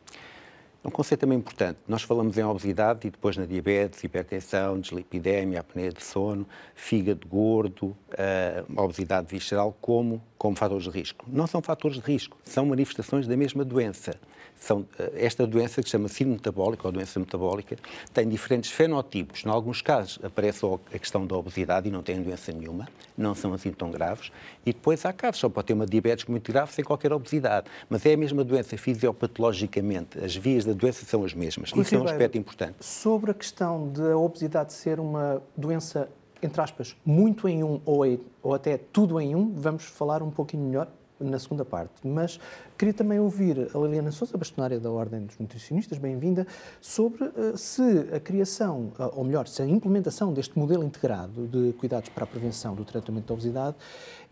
um 0.85 0.91
conceito 0.91 1.21
também 1.21 1.38
importante. 1.38 1.79
Nós 1.88 2.03
falamos 2.03 2.37
em 2.37 2.45
obesidade 2.45 3.07
e 3.07 3.11
depois 3.11 3.37
na 3.37 3.47
diabetes, 3.47 4.05
hipertensão, 4.05 4.79
dislipidemia, 4.79 5.61
apneia 5.61 5.91
de 5.91 6.05
sono, 6.05 6.47
fígado 6.75 7.26
gordo, 7.26 7.87
uh, 7.87 8.83
obesidade 8.83 9.26
visceral 9.29 9.75
como, 9.81 10.23
como 10.37 10.55
fatores 10.57 10.85
de 10.85 10.91
risco. 10.91 11.25
Não 11.26 11.47
são 11.47 11.62
fatores 11.62 11.97
de 11.97 12.03
risco, 12.03 12.37
são 12.45 12.67
manifestações 12.67 13.26
da 13.26 13.37
mesma 13.37 13.64
doença 13.64 14.14
são, 14.57 14.87
eh, 14.99 15.12
esta 15.17 15.47
doença, 15.47 15.83
que 15.83 15.88
se 15.88 15.93
chama 15.93 16.09
síndrome 16.09 16.37
metabólica 16.37 16.87
ou 16.87 16.93
doença 16.93 17.19
metabólica, 17.19 17.76
tem 18.12 18.29
diferentes 18.29 18.71
fenotipos. 18.71 19.45
Em 19.45 19.49
alguns 19.49 19.83
casos 19.83 20.19
aparece 20.23 20.64
a 20.67 20.99
questão 20.99 21.26
da 21.26 21.37
obesidade 21.37 21.88
e 21.88 21.91
não 21.91 22.03
tem 22.03 22.21
doença 22.23 22.53
nenhuma, 22.53 22.88
não 23.17 23.35
são 23.35 23.53
assim 23.53 23.73
tão 23.73 23.91
graves. 23.91 24.31
E 24.64 24.73
depois 24.73 25.05
há 25.05 25.12
casos, 25.12 25.41
só 25.41 25.49
pode 25.49 25.69
ter 25.69 25.73
uma 25.75 25.87
diabetes 25.87 26.25
muito 26.26 26.50
grave 26.53 26.73
sem 26.73 26.85
qualquer 26.85 27.12
obesidade. 27.12 27.67
Mas 27.88 28.05
é 28.07 28.14
a 28.14 28.17
mesma 28.17 28.45
doença 28.45 28.76
fisiopatologicamente, 28.76 30.19
as 30.19 30.35
vias 30.35 30.64
da 30.64 30.73
doença 30.75 31.04
são 31.04 31.25
as 31.25 31.35
mesmas. 31.35 31.73
Isso 31.75 31.95
é 31.95 31.99
um 31.99 32.04
aspecto 32.04 32.38
importante. 32.38 32.76
Sobre 32.81 33.31
a 33.31 33.35
questão 33.35 33.88
da 33.88 34.16
obesidade 34.16 34.73
ser 34.73 35.00
uma 35.00 35.43
doença, 35.57 36.09
entre 36.43 36.61
aspas, 36.61 36.97
muito 37.04 37.49
em 37.49 37.62
um 37.62 37.81
ou, 37.85 38.04
ou 38.43 38.54
até 38.54 38.78
tudo 38.78 39.21
em 39.21 39.35
um, 39.35 39.52
vamos 39.54 39.85
falar 39.85 40.23
um 40.23 40.31
pouquinho 40.31 40.64
melhor 40.64 40.88
na 41.21 41.38
segunda 41.38 41.64
parte. 41.64 41.95
Mas 42.04 42.38
queria 42.76 42.93
também 42.93 43.19
ouvir 43.19 43.71
a 43.75 43.78
Liliana 43.78 44.11
Souza, 44.11 44.37
bastonária 44.37 44.78
da 44.81 44.90
Ordem 44.90 45.25
dos 45.25 45.38
Nutricionistas, 45.38 45.99
bem-vinda, 45.99 46.47
sobre 46.81 47.25
uh, 47.25 47.57
se 47.57 48.09
a 48.12 48.21
criação, 48.21 48.93
uh, 48.99 49.12
ou 49.14 49.25
melhor, 49.25 49.47
se 49.47 49.62
a 49.62 49.66
implementação 49.66 50.33
deste 50.33 50.59
modelo 50.59 50.85
integrado 50.85 51.47
de 51.47 51.73
cuidados 51.75 52.09
para 52.09 52.25
a 52.25 52.26
prevenção 52.26 52.75
do 52.75 52.85
tratamento 52.85 53.26
da 53.26 53.35
obesidade 53.35 53.76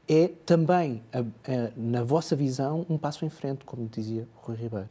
é 0.08 0.28
também, 0.44 1.00
na 1.76 2.02
vossa 2.02 2.34
visão, 2.34 2.84
um 2.90 2.98
passo 2.98 3.24
em 3.24 3.30
frente, 3.30 3.64
como 3.64 3.88
dizia 3.88 4.26
Rui 4.34 4.56
Ribeiro. 4.56 4.88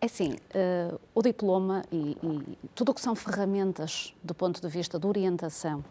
É 0.00 0.06
assim, 0.06 0.32
uh, 0.32 1.00
o 1.14 1.22
diploma 1.22 1.82
e, 1.90 2.16
e 2.22 2.68
tudo 2.74 2.92
o 2.92 2.94
que 2.94 3.00
são 3.00 3.14
ferramentas 3.16 4.14
do 4.22 4.32
ponto 4.32 4.60
de 4.60 4.68
vista 4.68 4.98
de 4.98 5.06
orientação 5.06 5.84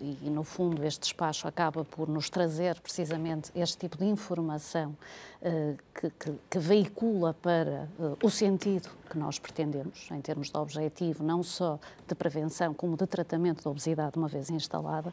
e, 0.00 0.18
e, 0.22 0.30
no 0.30 0.44
fundo, 0.44 0.84
este 0.84 1.00
despacho 1.00 1.48
acaba 1.48 1.84
por 1.84 2.08
nos 2.08 2.30
trazer 2.30 2.80
precisamente 2.80 3.50
este 3.54 3.78
tipo 3.78 3.96
de 3.96 4.04
informação 4.04 4.96
uh, 5.42 5.76
que, 5.94 6.10
que, 6.10 6.32
que, 6.50 6.58
veicula 6.58 7.34
para 7.34 7.88
uh, 7.98 8.16
o 8.22 8.30
sentido 8.30 8.88
que 9.10 9.18
nós 9.18 9.38
pretendemos, 9.38 10.08
em 10.12 10.20
termos 10.20 10.50
de 10.50 10.56
objetivo, 10.56 11.24
não 11.24 11.42
só 11.42 11.78
de 12.06 12.14
prevenção, 12.14 12.72
como 12.72 12.96
de 12.96 13.06
tratamento 13.06 13.64
da 13.64 13.70
obesidade, 13.70 14.16
uma 14.16 14.28
vez 14.28 14.50
instalada, 14.50 15.12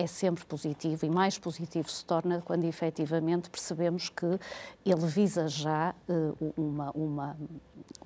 é 0.00 0.06
sempre 0.06 0.44
positivo 0.46 1.04
e 1.04 1.10
mais 1.10 1.38
positivo 1.38 1.90
se 1.90 2.04
torna 2.04 2.40
quando 2.40 2.64
efetivamente 2.64 3.50
percebemos 3.50 4.08
que 4.08 4.26
ele 4.84 5.06
visa 5.06 5.46
já 5.46 5.94
uh, 6.08 6.52
uma, 6.56 6.90
uma, 6.92 7.36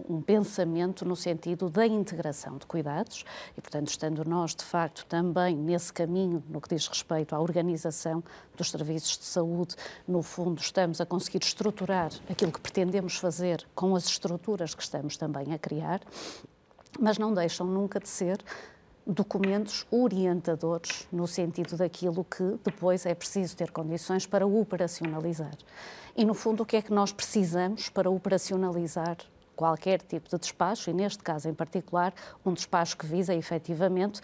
um 0.08 0.20
pensamento 0.20 1.04
no 1.04 1.14
sentido 1.14 1.70
da 1.70 1.86
integração 1.86 2.58
de 2.58 2.66
cuidados 2.66 3.24
e, 3.56 3.60
portanto, 3.60 3.88
estando 3.88 4.24
nós, 4.24 4.56
de 4.56 4.64
facto, 4.64 5.06
também 5.06 5.56
nesse 5.56 5.92
caminho 5.92 6.42
no 6.48 6.60
que 6.60 6.74
diz 6.74 6.88
respeito 6.88 7.34
à 7.34 7.40
organização 7.40 8.24
dos 8.56 8.70
serviços 8.70 9.16
de 9.16 9.24
saúde, 9.24 9.76
no 10.06 10.20
fundo, 10.20 10.60
estamos 10.60 11.00
a 11.00 11.06
conseguir 11.06 11.44
estruturar 11.44 12.10
aquilo 12.28 12.50
que 12.50 12.60
pretendemos 12.60 13.16
fazer 13.16 13.64
com 13.74 13.94
as 13.94 14.06
estruturas 14.06 14.74
que 14.74 14.82
estamos 14.82 15.16
também 15.16 15.54
a 15.54 15.58
criar, 15.58 16.00
mas 16.98 17.18
não 17.18 17.32
deixam 17.32 17.66
nunca 17.66 18.00
de 18.00 18.08
ser 18.08 18.38
documentos 19.06 19.86
orientadores 19.90 21.06
no 21.12 21.26
sentido 21.26 21.76
daquilo 21.76 22.24
que 22.24 22.58
depois 22.64 23.04
é 23.04 23.14
preciso 23.14 23.56
ter 23.56 23.70
condições 23.70 24.26
para 24.26 24.46
operacionalizar. 24.46 25.54
E, 26.16 26.24
no 26.24 26.34
fundo, 26.34 26.62
o 26.62 26.66
que 26.66 26.76
é 26.76 26.82
que 26.82 26.92
nós 26.92 27.12
precisamos 27.12 27.88
para 27.88 28.08
operacionalizar 28.08 29.16
qualquer 29.54 30.00
tipo 30.00 30.28
de 30.28 30.38
despacho, 30.38 30.90
e 30.90 30.92
neste 30.92 31.22
caso 31.22 31.48
em 31.48 31.54
particular, 31.54 32.12
um 32.44 32.52
despacho 32.52 32.96
que 32.96 33.06
visa 33.06 33.34
efetivamente 33.34 34.20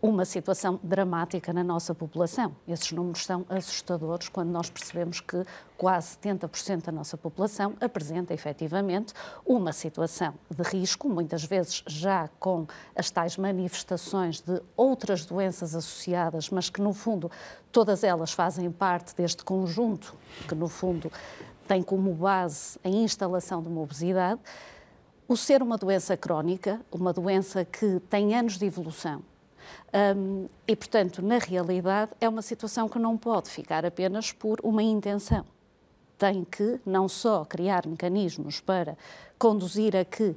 uma 0.00 0.24
situação 0.24 0.78
dramática 0.82 1.52
na 1.52 1.64
nossa 1.64 1.94
população. 1.94 2.54
Esses 2.66 2.92
números 2.92 3.24
são 3.24 3.44
assustadores 3.48 4.28
quando 4.28 4.50
nós 4.50 4.70
percebemos 4.70 5.20
que 5.20 5.44
quase 5.76 6.16
70% 6.18 6.84
da 6.84 6.92
nossa 6.92 7.16
população 7.16 7.74
apresenta 7.80 8.32
efetivamente 8.32 9.12
uma 9.44 9.72
situação 9.72 10.34
de 10.48 10.62
risco, 10.62 11.08
muitas 11.08 11.44
vezes 11.44 11.82
já 11.86 12.28
com 12.38 12.66
as 12.94 13.10
tais 13.10 13.36
manifestações 13.36 14.40
de 14.40 14.62
outras 14.76 15.24
doenças 15.24 15.74
associadas, 15.74 16.48
mas 16.50 16.70
que 16.70 16.80
no 16.80 16.92
fundo 16.92 17.30
todas 17.72 18.04
elas 18.04 18.32
fazem 18.32 18.70
parte 18.70 19.14
deste 19.16 19.44
conjunto 19.44 20.14
que 20.46 20.54
no 20.54 20.68
fundo 20.68 21.10
tem 21.66 21.82
como 21.82 22.14
base 22.14 22.78
a 22.82 22.88
instalação 22.88 23.62
de 23.62 23.68
uma 23.68 23.82
obesidade. 23.82 24.40
O 25.28 25.36
ser 25.36 25.62
uma 25.62 25.76
doença 25.76 26.16
crónica, 26.16 26.80
uma 26.90 27.12
doença 27.12 27.62
que 27.64 28.00
tem 28.08 28.34
anos 28.34 28.56
de 28.56 28.64
evolução, 28.64 29.22
um, 30.16 30.48
e, 30.66 30.76
portanto, 30.76 31.22
na 31.22 31.38
realidade, 31.38 32.12
é 32.20 32.28
uma 32.28 32.42
situação 32.42 32.88
que 32.88 32.98
não 32.98 33.16
pode 33.16 33.48
ficar 33.48 33.84
apenas 33.84 34.32
por 34.32 34.60
uma 34.62 34.82
intenção. 34.82 35.44
Tem 36.16 36.44
que 36.44 36.80
não 36.84 37.08
só 37.08 37.44
criar 37.44 37.86
mecanismos 37.86 38.60
para 38.60 38.96
conduzir 39.38 39.96
a 39.96 40.04
que 40.04 40.34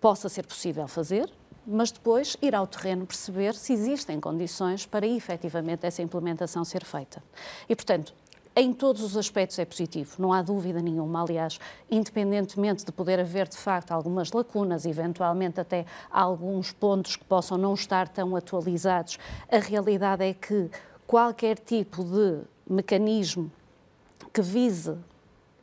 possa 0.00 0.28
ser 0.28 0.46
possível 0.46 0.86
fazer, 0.86 1.30
mas 1.66 1.90
depois 1.90 2.36
ir 2.42 2.54
ao 2.54 2.66
terreno 2.66 3.06
perceber 3.06 3.54
se 3.54 3.72
existem 3.72 4.20
condições 4.20 4.84
para 4.84 5.06
efetivamente 5.06 5.86
essa 5.86 6.02
implementação 6.02 6.64
ser 6.64 6.84
feita. 6.84 7.22
E, 7.68 7.74
portanto, 7.74 8.14
em 8.56 8.72
todos 8.72 9.02
os 9.02 9.16
aspectos 9.16 9.58
é 9.58 9.64
positivo, 9.64 10.14
não 10.18 10.32
há 10.32 10.40
dúvida 10.40 10.80
nenhuma. 10.80 11.22
Aliás, 11.22 11.58
independentemente 11.90 12.84
de 12.84 12.92
poder 12.92 13.18
haver 13.18 13.48
de 13.48 13.56
facto 13.56 13.90
algumas 13.90 14.30
lacunas, 14.30 14.86
eventualmente 14.86 15.60
até 15.60 15.84
alguns 16.10 16.72
pontos 16.72 17.16
que 17.16 17.24
possam 17.24 17.58
não 17.58 17.74
estar 17.74 18.08
tão 18.08 18.36
atualizados, 18.36 19.18
a 19.50 19.58
realidade 19.58 20.24
é 20.24 20.32
que 20.32 20.70
qualquer 21.06 21.58
tipo 21.58 22.04
de 22.04 22.42
mecanismo 22.68 23.50
que 24.32 24.40
vise 24.40 24.96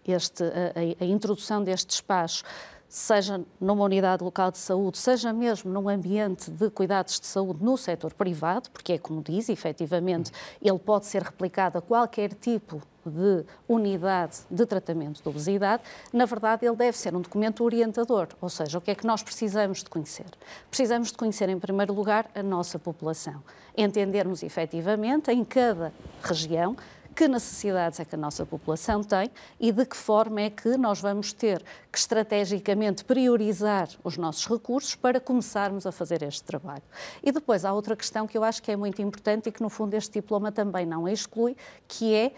este, 0.07 0.43
a, 0.43 1.03
a, 1.03 1.05
introdução 1.05 1.63
deste 1.63 1.87
despacho 1.87 2.43
seja 2.91 3.41
numa 3.57 3.85
unidade 3.85 4.21
local 4.21 4.51
de 4.51 4.57
saúde, 4.57 4.97
seja 4.97 5.31
mesmo 5.31 5.71
num 5.71 5.87
ambiente 5.87 6.51
de 6.51 6.69
cuidados 6.69 7.21
de 7.21 7.25
saúde 7.25 7.63
no 7.63 7.77
setor 7.77 8.13
privado, 8.13 8.69
porque 8.69 8.91
é 8.91 8.97
como 8.97 9.23
diz, 9.23 9.47
efetivamente, 9.47 10.29
ele 10.61 10.77
pode 10.77 11.05
ser 11.05 11.23
replicado 11.23 11.77
a 11.77 11.81
qualquer 11.81 12.33
tipo 12.33 12.81
de 13.05 13.45
unidade 13.65 14.39
de 14.51 14.65
tratamento 14.65 15.23
de 15.23 15.29
obesidade, 15.29 15.81
na 16.11 16.25
verdade 16.25 16.65
ele 16.65 16.75
deve 16.75 16.97
ser 16.97 17.15
um 17.15 17.21
documento 17.21 17.63
orientador, 17.63 18.27
ou 18.41 18.49
seja, 18.49 18.77
o 18.77 18.81
que 18.81 18.91
é 18.91 18.95
que 18.95 19.07
nós 19.07 19.23
precisamos 19.23 19.79
de 19.79 19.89
conhecer? 19.89 20.25
Precisamos 20.69 21.07
de 21.07 21.17
conhecer, 21.17 21.47
em 21.47 21.57
primeiro 21.57 21.93
lugar, 21.93 22.29
a 22.35 22.43
nossa 22.43 22.77
população, 22.77 23.41
entendermos 23.75 24.43
efetivamente 24.43 25.31
em 25.31 25.45
cada 25.45 25.93
região 26.21 26.75
que 27.15 27.27
necessidades 27.27 27.99
é 27.99 28.05
que 28.05 28.15
a 28.15 28.17
nossa 28.17 28.45
população 28.45 29.03
tem 29.03 29.29
e 29.59 29.71
de 29.71 29.85
que 29.85 29.97
forma 29.97 30.41
é 30.41 30.49
que 30.49 30.77
nós 30.77 31.01
vamos 31.01 31.33
ter 31.33 31.63
que 31.91 31.97
estrategicamente 31.97 33.03
priorizar 33.03 33.89
os 34.03 34.17
nossos 34.17 34.47
recursos 34.47 34.95
para 34.95 35.19
começarmos 35.19 35.85
a 35.85 35.91
fazer 35.91 36.23
este 36.23 36.43
trabalho. 36.43 36.83
E 37.21 37.31
depois 37.31 37.65
há 37.65 37.73
outra 37.73 37.95
questão 37.95 38.25
que 38.25 38.37
eu 38.37 38.43
acho 38.43 38.63
que 38.63 38.71
é 38.71 38.75
muito 38.75 39.01
importante 39.01 39.49
e 39.49 39.51
que 39.51 39.61
no 39.61 39.69
fundo 39.69 39.93
este 39.93 40.13
diploma 40.21 40.51
também 40.51 40.85
não 40.85 41.07
exclui, 41.07 41.55
que 41.87 42.15
é 42.15 42.33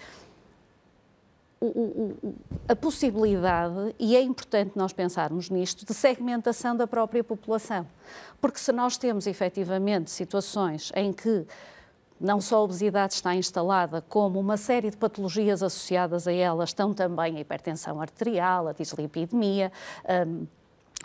a 2.67 2.75
possibilidade, 2.75 3.95
e 3.97 4.17
é 4.17 4.21
importante 4.21 4.73
nós 4.75 4.91
pensarmos 4.91 5.49
nisto, 5.49 5.85
de 5.85 5.93
segmentação 5.93 6.75
da 6.75 6.85
própria 6.85 7.23
população. 7.23 7.87
Porque 8.41 8.59
se 8.59 8.71
nós 8.73 8.97
temos 8.97 9.27
efetivamente 9.27 10.11
situações 10.11 10.91
em 10.93 11.13
que 11.13 11.45
não 12.19 12.39
só 12.39 12.57
a 12.57 12.61
obesidade 12.61 13.13
está 13.13 13.35
instalada, 13.35 14.01
como 14.01 14.39
uma 14.39 14.57
série 14.57 14.89
de 14.89 14.97
patologias 14.97 15.61
associadas 15.61 16.27
a 16.27 16.31
ela 16.31 16.63
estão 16.63 16.93
também 16.93 17.37
a 17.37 17.39
hipertensão 17.41 17.99
arterial, 17.99 18.67
a 18.67 18.73
dislipidemia, 18.73 19.71
um, 20.27 20.45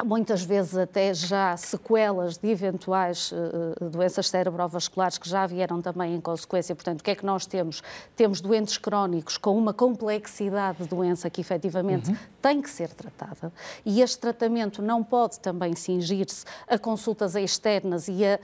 muitas 0.04 0.42
vezes 0.42 0.76
até 0.76 1.12
já 1.12 1.56
sequelas 1.56 2.38
de 2.38 2.48
eventuais 2.48 3.32
uh, 3.32 3.90
doenças 3.90 4.28
cerebrovasculares 4.28 5.18
que 5.18 5.28
já 5.28 5.46
vieram 5.46 5.80
também 5.80 6.14
em 6.14 6.20
consequência. 6.20 6.74
Portanto, 6.74 7.00
o 7.00 7.04
que 7.04 7.10
é 7.10 7.14
que 7.14 7.26
nós 7.26 7.46
temos? 7.46 7.82
Temos 8.14 8.40
doentes 8.40 8.78
crónicos 8.78 9.36
com 9.36 9.56
uma 9.56 9.72
complexidade 9.72 10.82
de 10.82 10.88
doença 10.88 11.28
que 11.28 11.40
efetivamente 11.40 12.10
uhum. 12.10 12.16
tem 12.40 12.62
que 12.62 12.70
ser 12.70 12.90
tratada 12.90 13.52
e 13.84 14.00
este 14.00 14.18
tratamento 14.18 14.82
não 14.82 15.02
pode 15.02 15.40
também 15.40 15.74
cingir-se 15.74 16.44
a 16.68 16.78
consultas 16.78 17.34
externas 17.34 18.08
e 18.08 18.24
a 18.24 18.38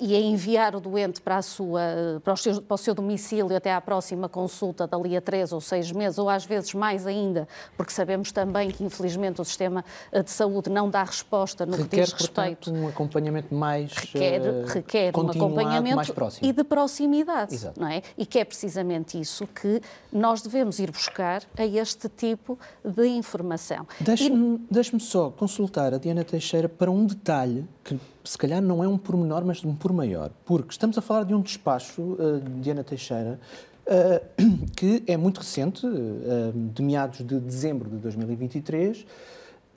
e 0.00 0.14
a 0.14 0.20
enviar 0.20 0.74
o 0.74 0.80
doente 0.80 1.20
para, 1.20 1.36
a 1.36 1.42
sua, 1.42 2.20
para, 2.24 2.32
o 2.32 2.36
seu, 2.36 2.62
para 2.62 2.74
o 2.74 2.78
seu 2.78 2.94
domicílio 2.94 3.54
até 3.54 3.72
à 3.72 3.80
próxima 3.80 4.28
consulta, 4.28 4.86
dali 4.86 5.16
a 5.16 5.20
três 5.20 5.52
ou 5.52 5.60
seis 5.60 5.92
meses, 5.92 6.18
ou 6.18 6.28
às 6.28 6.44
vezes 6.44 6.72
mais 6.72 7.06
ainda, 7.06 7.46
porque 7.76 7.92
sabemos 7.92 8.32
também 8.32 8.70
que, 8.70 8.82
infelizmente, 8.82 9.40
o 9.40 9.44
sistema 9.44 9.84
eh, 10.10 10.22
de 10.22 10.30
saúde 10.30 10.70
não 10.70 10.88
dá 10.88 11.04
resposta 11.04 11.66
no 11.66 11.76
requer, 11.76 11.88
que 11.88 11.96
diz 11.96 12.12
respeito. 12.12 12.70
Portanto, 12.70 12.82
um 12.82 12.88
acompanhamento 12.88 13.54
mais 13.54 13.92
requer, 13.92 14.40
uh, 14.40 14.66
requer 14.66 15.16
um 15.16 15.28
acompanhamento 15.28 15.96
mais 15.96 16.10
próximo. 16.10 16.48
e 16.48 16.52
de 16.52 16.64
proximidade, 16.64 17.54
Exato. 17.54 17.78
não 17.78 17.88
é? 17.88 18.02
E 18.16 18.24
que 18.24 18.38
é 18.38 18.44
precisamente 18.44 19.20
isso 19.20 19.46
que 19.46 19.82
nós 20.10 20.40
devemos 20.40 20.78
ir 20.78 20.90
buscar 20.90 21.42
a 21.56 21.66
este 21.66 22.08
tipo 22.08 22.58
de 22.82 23.06
informação. 23.06 23.86
Deixe-me 24.00 24.56
e... 24.56 24.60
deixe 24.70 24.98
só 24.98 25.30
consultar 25.30 25.92
a 25.92 25.98
Diana 25.98 26.24
Teixeira 26.24 26.68
para 26.68 26.90
um 26.90 27.04
detalhe 27.04 27.66
que 27.84 27.98
se 28.28 28.36
calhar 28.36 28.60
não 28.60 28.84
é 28.84 28.88
um 28.88 28.98
pormenor, 28.98 29.42
mas 29.42 29.64
um 29.64 29.74
por 29.74 29.90
maior, 29.90 30.30
porque 30.44 30.70
estamos 30.70 30.98
a 30.98 31.00
falar 31.00 31.24
de 31.24 31.34
um 31.34 31.40
despacho 31.40 32.02
uh, 32.02 32.38
de 32.60 32.70
Ana 32.70 32.84
Teixeira 32.84 33.40
uh, 33.86 34.66
que 34.76 35.02
é 35.06 35.16
muito 35.16 35.38
recente, 35.38 35.86
uh, 35.86 36.52
de 36.52 36.82
meados 36.82 37.26
de 37.26 37.40
dezembro 37.40 37.88
de 37.88 37.96
2023. 37.96 39.06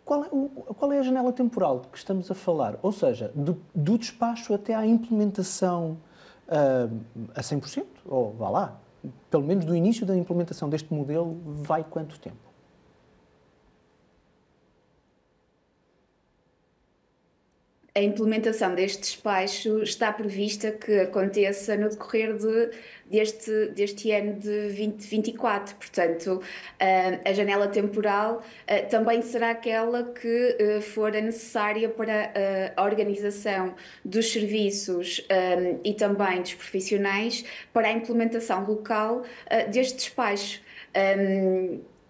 Qual 0.04 0.26
é, 0.26 0.28
o, 0.34 0.50
qual 0.50 0.92
é, 0.92 1.00
a 1.00 1.02
janela 1.02 1.32
temporal 1.32 1.80
de 1.80 1.88
que 1.88 1.98
estamos 1.98 2.30
a 2.30 2.36
falar? 2.36 2.78
Ou 2.82 2.92
seja, 2.92 3.32
do, 3.34 3.58
do 3.74 3.98
despacho 3.98 4.54
até 4.54 4.76
à 4.76 4.86
implementação 4.86 5.98
a 7.34 7.42
100%? 7.42 7.86
Ou 8.06 8.34
vá 8.34 8.50
lá, 8.50 8.82
pelo 9.30 9.46
menos 9.46 9.64
do 9.64 9.74
início 9.74 10.06
da 10.06 10.18
implementação 10.18 10.68
deste 10.68 10.94
modelo, 10.94 11.40
vai 11.46 11.86
quanto 11.90 12.20
tempo? 12.20 12.51
A 17.94 18.00
implementação 18.00 18.74
deste 18.74 19.02
despacho 19.02 19.84
está 19.84 20.14
prevista 20.14 20.72
que 20.72 21.02
aconteça 21.02 21.76
no 21.76 21.90
decorrer 21.90 22.34
de, 22.38 22.70
deste, 23.06 23.68
deste 23.76 24.12
ano 24.12 24.34
de 24.40 24.50
2024. 24.50 25.76
Portanto, 25.76 26.42
a 27.26 27.34
janela 27.34 27.68
temporal 27.68 28.42
também 28.90 29.22
será 29.22 29.50
aquela 29.50 30.06
que 30.06 30.80
for 30.82 31.12
necessária 31.12 31.90
para 31.90 32.32
a 32.78 32.84
organização 32.84 33.76
dos 34.06 34.32
serviços 34.32 35.28
e 35.84 35.94
também 35.94 36.42
dos 36.42 36.54
profissionais 36.54 37.44
para 37.74 37.90
a 37.90 37.92
implementação 37.92 38.66
local 38.66 39.24
deste 39.70 39.98
despacho. 39.98 40.62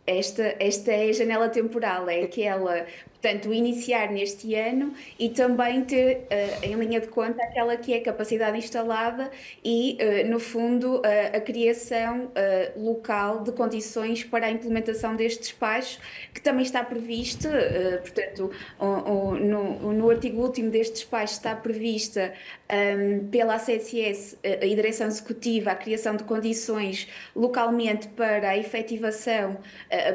Esta, 0.06 0.56
esta 0.60 0.92
é 0.92 1.10
a 1.10 1.14
janela 1.14 1.48
temporal, 1.48 2.10
é 2.10 2.24
aquela 2.24 2.86
Portanto, 3.22 3.54
iniciar 3.54 4.12
neste 4.12 4.56
ano 4.56 4.94
e 5.20 5.30
também 5.30 5.84
ter 5.86 6.26
uh, 6.32 6.66
em 6.66 6.74
linha 6.74 7.00
de 7.00 7.08
conta 7.08 7.44
aquela 7.44 7.78
que 7.78 7.94
é 7.94 7.98
a 7.98 8.02
capacidade 8.02 8.58
instalada 8.58 9.30
e, 9.64 9.96
uh, 10.02 10.28
no 10.28 10.40
fundo, 10.40 10.98
uh, 10.98 11.38
a 11.38 11.40
criação 11.40 12.32
local 12.76 13.44
de 13.44 13.52
condições 13.52 14.24
para 14.24 14.48
a 14.48 14.52
implementação 14.52 15.16
deste 15.16 15.42
despacho, 15.42 16.00
que 16.34 16.42
também 16.42 16.64
está 16.64 16.84
previsto, 16.84 17.48
portanto, 18.02 18.52
o, 18.80 18.86
o, 18.86 19.36
no, 19.36 19.94
no, 19.94 20.10
artigo 20.10 20.42
último 20.42 20.72
deste 20.72 20.94
despacho 20.94 21.34
está 21.34 21.56
prevista 21.56 22.34
um, 22.70 22.74
ehm, 22.74 23.28
pela 23.30 23.56
ACSS 23.56 24.38
e 24.44 24.76
Direção 24.76 25.08
Executiva 25.08 25.72
a 25.72 25.76
criação 25.76 26.16
de 26.16 26.24
condições 26.24 27.08
localmente 27.36 28.08
para 28.10 28.50
a 28.50 28.58
efetivação, 28.58 29.58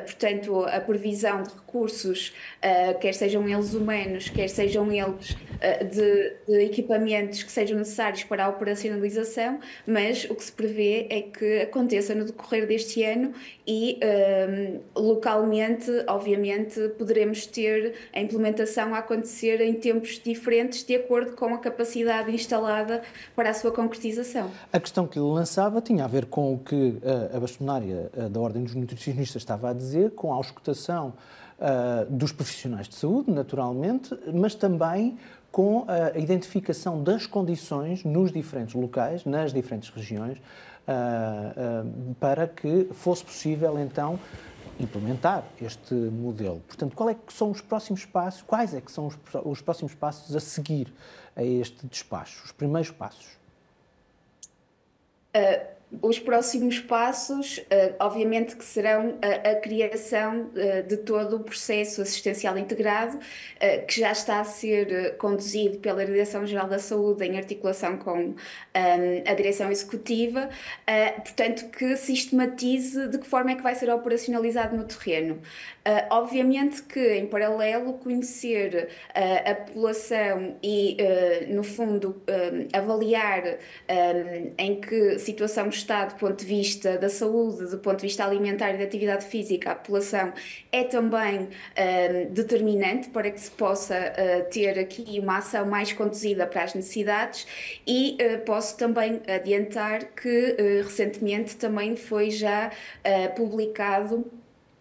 portanto, 0.05 0.65
a 0.65 0.81
previsão 0.81 1.43
de 1.43 1.51
recursos 1.51 2.33
quer 2.97 3.15
sejam 3.15 3.49
eles 3.49 3.75
humanos, 3.75 4.29
quer 4.29 4.49
sejam 4.49 4.91
eles 4.91 5.31
uh, 5.33 5.85
de, 5.85 6.33
de, 6.47 6.65
equipamentos 6.65 7.43
que 7.43 7.53
sejam 7.53 7.79
necessários 7.79 8.25
para 8.25 8.47
a 8.47 8.49
operacionalização, 8.49 9.61
mas 9.87 10.25
o 10.25 10.35
que 10.35 10.45
se 10.45 10.53
prevê 10.53 11.07
é 11.11 11.23
que 11.23 11.61
aconteça 11.61 12.15
no 12.15 12.25
decorrer 12.25 12.67
deste 12.67 13.03
ano 13.03 13.33
e 13.67 13.99
uh, 14.03 14.81
localmente, 15.01 15.91
obviamente, 16.07 16.81
poderemos 16.99 17.47
ter 17.47 17.95
a 18.13 18.21
implementação 18.21 18.95
a 18.95 18.99
acontecer 18.99 19.61
em 19.61 19.75
tempos 19.75 20.21
diferentes, 20.23 20.85
de 20.85 20.97
acordo 20.97 21.33
com 21.33 21.55
a 21.55 21.59
capacidade 21.59 22.33
instalada 22.33 23.03
para 23.35 23.51
a 23.51 23.55
sua 23.55 23.73
concretização. 23.73 24.51
A 24.73 24.81
questão 24.81 25.07
que 25.07 25.19
ele 25.19 25.29
lançava 25.29 25.81
tinha 25.81 26.05
a 26.05 26.09
ver 26.09 26.27
com 26.27 26.55
o 26.55 26.59
que 26.59 26.97
a 27.33 27.39
bastonária 27.39 28.11
da 28.31 28.41
Ordem 28.41 28.63
dos 28.63 28.75
Nutricionistas 28.75 29.43
estava 29.43 29.71
a 29.71 29.73
dizer, 29.73 30.11
com 30.13 30.33
a 30.33 30.37
auscultação 30.37 31.15
uh, 31.59 32.11
dos 32.11 32.33
profissionais 32.33 32.89
de 32.89 32.95
saúde, 32.95 33.31
naturalmente, 33.31 34.17
mas 34.33 34.55
também 34.55 35.19
com 35.51 35.87
a 35.89 36.19
identificação 36.19 37.03
das 37.03 37.27
condições 37.27 38.05
nos 38.05 38.31
diferentes 38.31 38.75
locais, 38.75 39.25
nas 39.25 39.53
diferentes 39.53 39.89
regiões, 39.91 40.39
uh, 40.39 42.15
para 42.21 42.47
que 42.47 42.89
fosse 42.93 43.25
possível 43.25 43.79
então 43.79 44.19
implementar 44.79 45.45
este 45.61 45.95
modelo. 45.95 46.61
Portanto, 46.67 46.95
qual 46.95 47.09
é 47.09 47.15
que 47.15 47.33
são 47.33 47.51
os 47.51 47.63
próximos 47.63 48.05
passos? 48.05 48.43
Quais 48.43 48.75
é 48.75 48.81
que 48.81 48.93
são 48.93 49.07
os, 49.07 49.17
os 49.45 49.63
próximos 49.63 49.95
passos 49.95 50.37
a 50.37 50.41
seguir 50.41 50.93
a 51.35 51.43
este 51.43 51.87
despacho? 51.87 52.45
Os 52.45 52.53
primeiros 52.53 52.91
passos? 52.91 53.27
Uh 55.35 55.76
os 56.03 56.19
próximos 56.19 56.79
passos, 56.79 57.59
uh, 57.59 57.95
obviamente, 57.99 58.57
que 58.57 58.65
serão 58.65 59.19
a, 59.23 59.51
a 59.51 59.55
criação 59.57 60.51
uh, 60.51 60.87
de 60.87 60.97
todo 60.99 61.37
o 61.37 61.41
processo 61.41 62.03
assistencial 62.03 62.57
integrado, 62.59 63.19
que 63.89 64.01
já 64.01 64.13
está 64.13 64.41
a 64.41 64.45
ser 64.45 65.17
conduzido 65.17 65.79
pela 65.79 66.05
Direção-Geral 66.05 66.69
da 66.69 66.79
Saúde 66.79 67.25
em 67.25 67.37
articulação 67.37 67.97
com 67.97 68.35
a 68.75 69.35
Direção 69.35 69.71
Executiva, 69.71 70.49
portanto, 71.25 71.69
que 71.71 71.97
sistematize 71.97 73.09
de 73.09 73.19
que 73.19 73.27
forma 73.27 73.53
é 73.53 73.55
que 73.55 73.63
vai 73.63 73.75
ser 73.75 73.91
operacionalizado 73.91 74.77
no 74.77 74.85
terreno. 74.85 75.41
Obviamente 76.11 76.83
que, 76.83 77.15
em 77.15 77.27
paralelo, 77.27 77.95
conhecer 77.95 78.89
a 79.15 79.55
população 79.55 80.57
e, 80.63 80.97
no 81.49 81.63
fundo, 81.63 82.23
avaliar 82.73 83.59
em 84.59 84.81
que 84.81 85.19
situação 85.19 85.69
está 85.69 86.05
do 86.07 86.15
ponto 86.17 86.37
de 86.37 86.47
vista 86.47 86.99
da 86.99 87.09
saúde, 87.09 87.71
do 87.71 87.79
ponto 87.79 87.99
de 87.99 88.07
vista 88.07 88.25
alimentar 88.25 88.75
e 88.75 88.79
da 88.79 88.85
atividade 88.85 89.27
física, 89.27 89.73
a 89.73 89.75
população 89.75 90.33
é 90.73 90.85
também 90.85 91.43
uh, 91.43 92.31
determinante 92.31 93.09
para 93.09 93.31
que 93.31 93.41
se 93.41 93.51
possa 93.51 93.95
uh, 93.97 94.51
ter 94.51 94.79
aqui 94.79 95.19
uma 95.21 95.39
ação 95.39 95.67
mais 95.67 95.93
conduzida 95.93 96.47
para 96.47 96.65
as 96.65 96.75
necessidades 96.75 97.47
e 97.87 98.17
uh, 98.21 98.45
posso 98.45 98.77
também 98.77 99.21
adiantar 99.27 100.05
que 100.05 100.57
recentemente 100.83 101.57
também 101.57 101.97
foi 101.97 102.31
já 102.31 102.71
publicado 103.37 104.31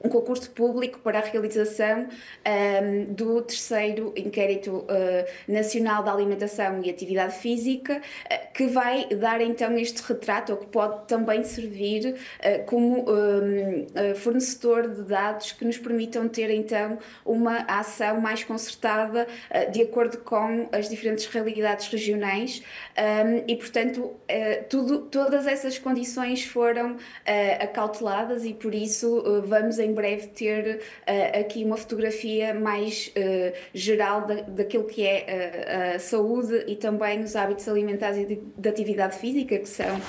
um 0.06 0.10
concurso 0.10 0.50
público 0.52 1.00
para 1.00 1.20
a 1.20 1.22
realização 1.22 2.08
um, 2.08 3.14
do 3.14 3.42
terceiro 3.42 4.14
inquérito 4.16 4.72
uh, 4.72 5.52
nacional 5.52 6.04
da 6.04 6.12
alimentação 6.12 6.82
e 6.84 6.90
atividade 6.90 7.36
física, 7.38 7.98
uh, 7.98 8.54
que 8.54 8.68
vai 8.68 9.08
dar 9.08 9.42
então 9.42 9.76
este 9.78 10.02
retrato, 10.02 10.52
ou 10.52 10.60
que 10.60 10.68
pode 10.68 11.08
também 11.08 11.44
servir 11.44 12.14
uh, 12.14 12.66
como 12.66 13.06
um, 13.10 13.86
fornecedor 14.16 14.88
de 14.88 15.04
dados 15.04 15.52
que 15.52 15.66
nos 15.66 15.78
permitam 15.78 16.28
ter 16.28 16.50
então 16.52 17.00
uma 17.26 17.60
ação 17.68 18.22
mais 18.22 18.44
concertada 18.44 19.28
de 19.72 19.82
acordo 19.82 20.18
com 20.20 20.68
as 20.72 20.90
diferentes 20.90 21.26
realidades 21.26 21.88
regionais. 21.88 22.62
Um, 22.98 23.44
e, 23.48 23.56
portanto, 23.56 24.16
tudo, 24.70 25.00
todas 25.02 25.48
essas 25.48 25.80
condições 25.80 26.44
foram 26.44 26.98
acauteladas 27.60 28.46
e 28.46 28.54
por 28.54 28.74
isso 28.74 29.24
vamos 29.46 29.80
em 29.80 29.94
breve 29.96 30.28
ter 30.28 30.76
uh, 30.78 31.40
aqui 31.40 31.64
uma 31.64 31.78
fotografia 31.78 32.54
mais 32.54 33.12
uh, 33.18 33.56
geral 33.74 34.28
da, 34.28 34.36
daquilo 34.42 34.84
que 34.84 35.08
é 35.08 35.94
uh, 35.94 35.96
a 35.96 36.00
saúde 36.00 36.66
e 36.68 36.76
também 36.76 37.24
os 37.24 37.36
hábitos 37.36 37.68
alimentares 37.68 38.18
e 38.18 38.26
de, 38.26 38.42
de 38.58 38.70
atividade 38.70 39.18
física, 39.18 39.58
que 39.58 39.70
são 39.70 40.00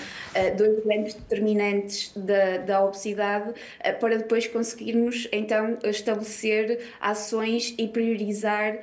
dois 0.56 0.84
grandes 0.84 1.14
determinantes 1.14 2.12
da, 2.14 2.58
da 2.58 2.84
obesidade, 2.84 3.54
para 4.00 4.18
depois 4.18 4.46
conseguirmos 4.46 5.28
então 5.32 5.78
estabelecer 5.84 6.80
ações 7.00 7.74
e 7.78 7.88
priorizar 7.88 8.80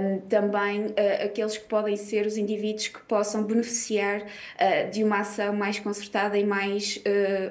um, 0.00 0.18
também 0.22 0.86
aqueles 1.22 1.58
que 1.58 1.68
podem 1.68 1.96
ser 1.96 2.26
os 2.26 2.36
indivíduos 2.36 2.88
que 2.88 3.00
possam 3.02 3.44
beneficiar 3.44 4.24
de 4.90 5.04
uma 5.04 5.20
ação 5.20 5.54
mais 5.54 5.78
concertada 5.78 6.36
e 6.36 6.44
mais 6.44 7.00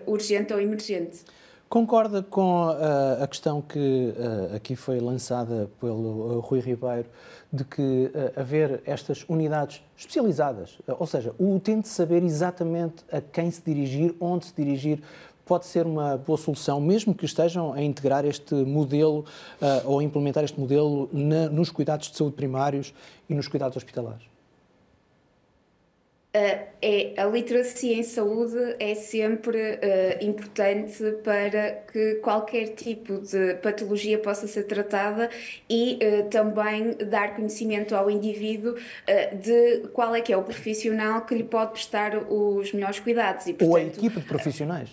urgente 0.06 0.54
ou 0.54 0.60
emergente. 0.60 1.20
Concorda 1.70 2.24
com 2.24 2.68
uh, 2.68 3.22
a 3.22 3.28
questão 3.28 3.62
que 3.62 3.78
uh, 3.78 4.56
aqui 4.56 4.74
foi 4.74 5.02
lançada 5.02 5.70
pelo 5.82 6.38
uh, 6.38 6.40
Rui 6.40 6.62
Ribeiro 6.62 7.10
de 7.52 7.66
que 7.66 8.12
haver 8.36 8.82
estas 8.86 9.26
unidades 9.28 9.82
especializadas, 9.98 10.78
ou 11.00 11.08
seja, 11.08 11.34
o 11.40 11.56
utente 11.56 11.88
saber 11.88 12.22
exatamente 12.22 13.06
a 13.10 13.22
quem 13.22 13.50
se 13.50 13.62
dirigir, 13.62 14.14
onde 14.20 14.48
se 14.48 14.54
dirigir, 14.54 15.02
pode 15.46 15.66
ser 15.66 15.86
uma 15.86 16.18
boa 16.18 16.38
solução, 16.38 16.82
mesmo 16.82 17.16
que 17.16 17.24
estejam 17.24 17.72
a 17.72 17.82
integrar 17.82 18.26
este 18.26 18.54
modelo 18.54 19.24
ou 19.86 20.00
a 20.00 20.04
implementar 20.04 20.44
este 20.44 20.60
modelo 20.60 21.10
na, 21.14 21.48
nos 21.48 21.72
cuidados 21.72 22.12
de 22.12 22.18
saúde 22.18 22.36
primários 22.36 22.94
e 23.30 23.34
nos 23.34 23.48
cuidados 23.48 23.78
hospitalares? 23.78 24.37
Uh, 26.36 26.68
é, 26.82 27.14
a 27.18 27.26
literacia 27.26 27.96
em 27.96 28.04
saúde 28.04 28.76
é 28.80 28.94
sempre 28.94 29.58
uh, 29.58 30.24
importante 30.24 31.04
para 31.24 31.72
que 31.92 32.16
qualquer 32.16 32.76
tipo 32.76 33.20
de 33.22 33.56
patologia 33.56 34.20
possa 34.20 34.46
ser 34.46 34.64
tratada 34.66 35.32
e 35.68 35.98
uh, 35.98 36.30
também 36.30 36.96
dar 37.10 37.36
conhecimento 37.36 37.96
ao 37.96 38.12
indivíduo 38.12 38.76
de 39.42 39.88
qual 39.94 40.14
é 40.14 40.22
que 40.22 40.32
é 40.32 40.38
o 40.38 40.44
profissional 40.44 41.22
que 41.22 41.34
lhe 41.34 41.44
pode 41.44 41.72
prestar 41.72 42.16
os 42.16 42.72
melhores 42.72 43.00
cuidados. 43.00 43.48
E, 43.48 43.54
portanto, 43.54 43.72
Ou 43.72 43.78
a 43.78 43.82
equipe 43.82 44.20
de 44.20 44.26
profissionais 44.28 44.90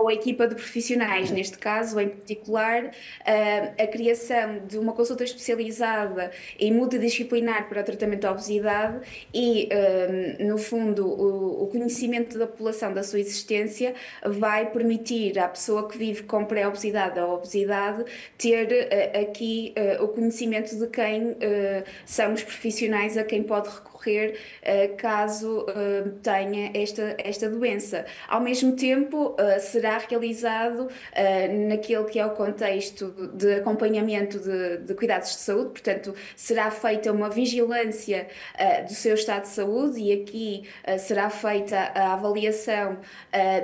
ou 0.00 0.08
a 0.08 0.14
equipa 0.14 0.48
de 0.48 0.54
profissionais, 0.54 1.30
neste 1.30 1.58
caso 1.58 2.00
em 2.00 2.08
particular, 2.08 2.90
a 3.78 3.86
criação 3.86 4.60
de 4.66 4.78
uma 4.78 4.94
consulta 4.94 5.22
especializada 5.22 6.30
e 6.58 6.72
multidisciplinar 6.72 7.68
para 7.68 7.82
o 7.82 7.84
tratamento 7.84 8.22
da 8.22 8.32
obesidade 8.32 9.00
e, 9.34 9.68
no 10.40 10.56
fundo, 10.56 11.06
o 11.06 11.66
conhecimento 11.66 12.38
da 12.38 12.46
população 12.46 12.94
da 12.94 13.02
sua 13.02 13.20
existência 13.20 13.94
vai 14.24 14.70
permitir 14.70 15.38
à 15.38 15.46
pessoa 15.46 15.86
que 15.86 15.98
vive 15.98 16.22
com 16.22 16.46
pré-obesidade 16.46 17.20
ou 17.20 17.34
obesidade 17.34 18.04
ter 18.38 18.88
aqui 19.14 19.74
o 20.00 20.08
conhecimento 20.08 20.76
de 20.78 20.86
quem 20.86 21.36
são 22.06 22.32
os 22.32 22.42
profissionais 22.42 23.18
a 23.18 23.24
quem 23.24 23.42
pode 23.42 23.68
recorrer 23.68 24.38
caso 24.96 25.66
tenha 26.22 26.70
esta, 26.74 27.16
esta 27.18 27.50
doença. 27.50 28.06
Ao 28.26 28.40
mesmo 28.40 28.72
tempo, 28.72 29.36
uh, 29.38 29.60
será 29.90 29.98
realizado 29.98 30.88
naquele 31.68 32.04
que 32.04 32.18
é 32.18 32.26
o 32.26 32.30
contexto 32.30 33.12
de 33.34 33.54
acompanhamento 33.54 34.38
de, 34.38 34.78
de, 34.78 34.94
cuidados 34.94 35.30
de 35.30 35.38
saúde, 35.38 35.70
portanto, 35.70 36.14
será 36.36 36.70
feita 36.70 37.12
uma 37.12 37.28
vigilância 37.28 38.28
do 38.86 38.94
seu 38.94 39.14
estado 39.14 39.42
de 39.42 39.48
saúde 39.48 40.00
e 40.00 40.12
aqui 40.12 40.68
será 40.98 41.28
feita 41.30 41.76
a 41.94 42.12
avaliação 42.12 42.98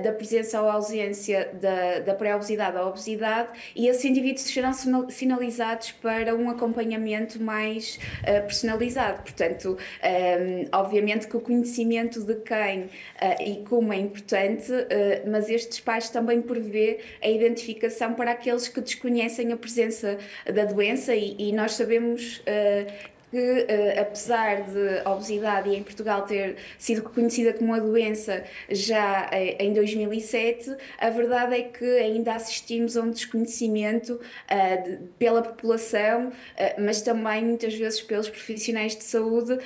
da 0.03 0.13
presença 0.13 0.61
ou 0.61 0.69
ausência 0.69 1.51
da, 1.55 2.01
da 2.01 2.15
pré-obesidade 2.15 2.77
ou 2.77 2.89
obesidade 2.89 3.49
e 3.75 3.89
esses 3.89 4.05
indivíduos 4.05 4.43
serão 4.43 4.73
sinalizados 5.09 5.93
para 5.93 6.35
um 6.35 6.51
acompanhamento 6.51 7.41
mais 7.41 7.99
personalizado. 8.47 9.23
Portanto, 9.23 9.77
um, 9.77 10.69
obviamente 10.73 11.27
que 11.29 11.37
o 11.37 11.41
conhecimento 11.41 12.23
de 12.23 12.35
quem 12.37 12.85
uh, 12.85 13.43
e 13.43 13.65
como 13.69 13.93
é 13.93 13.97
importante, 13.97 14.73
uh, 14.73 15.31
mas 15.31 15.49
estes 15.49 15.81
pais 15.81 16.09
também 16.17 16.41
prevê 16.41 17.01
a 17.21 17.29
identificação 17.29 18.15
para 18.15 18.31
aqueles 18.31 18.69
que 18.69 18.81
desconhecem 18.81 19.53
a 19.53 19.57
presença 19.57 20.17
da 20.47 20.65
doença 20.65 21.15
e, 21.15 21.37
e 21.39 21.53
nós 21.53 21.73
sabemos 21.73 22.39
uh, 22.39 23.16
que, 23.31 23.39
uh, 23.39 24.01
apesar 24.01 24.63
de 24.63 25.01
a 25.05 25.11
obesidade 25.11 25.71
em 25.75 25.83
Portugal 25.83 26.23
ter 26.23 26.57
sido 26.79 27.03
reconhecida 27.07 27.53
como 27.53 27.73
uma 27.73 27.81
doença 27.81 28.45
já 28.71 29.27
uh, 29.27 29.63
em 29.63 29.73
2007, 29.73 30.77
a 30.99 31.11
verdade 31.11 31.55
é 31.55 31.63
que 31.63 31.85
ainda 31.85 32.35
assistimos 32.35 32.97
a 32.97 33.03
um 33.03 33.11
desconhecimento 33.11 34.15
uh, 34.15 34.85
de, 34.85 34.99
pela 35.19 35.43
população, 35.43 36.33
mas 36.79 37.03
também 37.03 37.45
muitas 37.45 37.75
vezes 37.75 38.01
pelos 38.01 38.29
profissionais 38.29 38.97
de 38.97 39.05
saúde, 39.05 39.59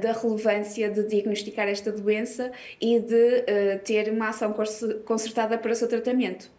da 0.00 0.12
relevância 0.12 0.90
de 0.90 1.02
diagnosticar 1.04 1.68
esta 1.68 1.90
doença 1.92 2.50
e 2.80 3.00
de 3.00 3.78
ter 3.84 4.10
uma 4.10 4.28
ação 4.28 4.54
concertada 5.04 5.58
para 5.58 5.72
o 5.72 5.74
seu 5.74 5.88
tratamento. 5.88 6.50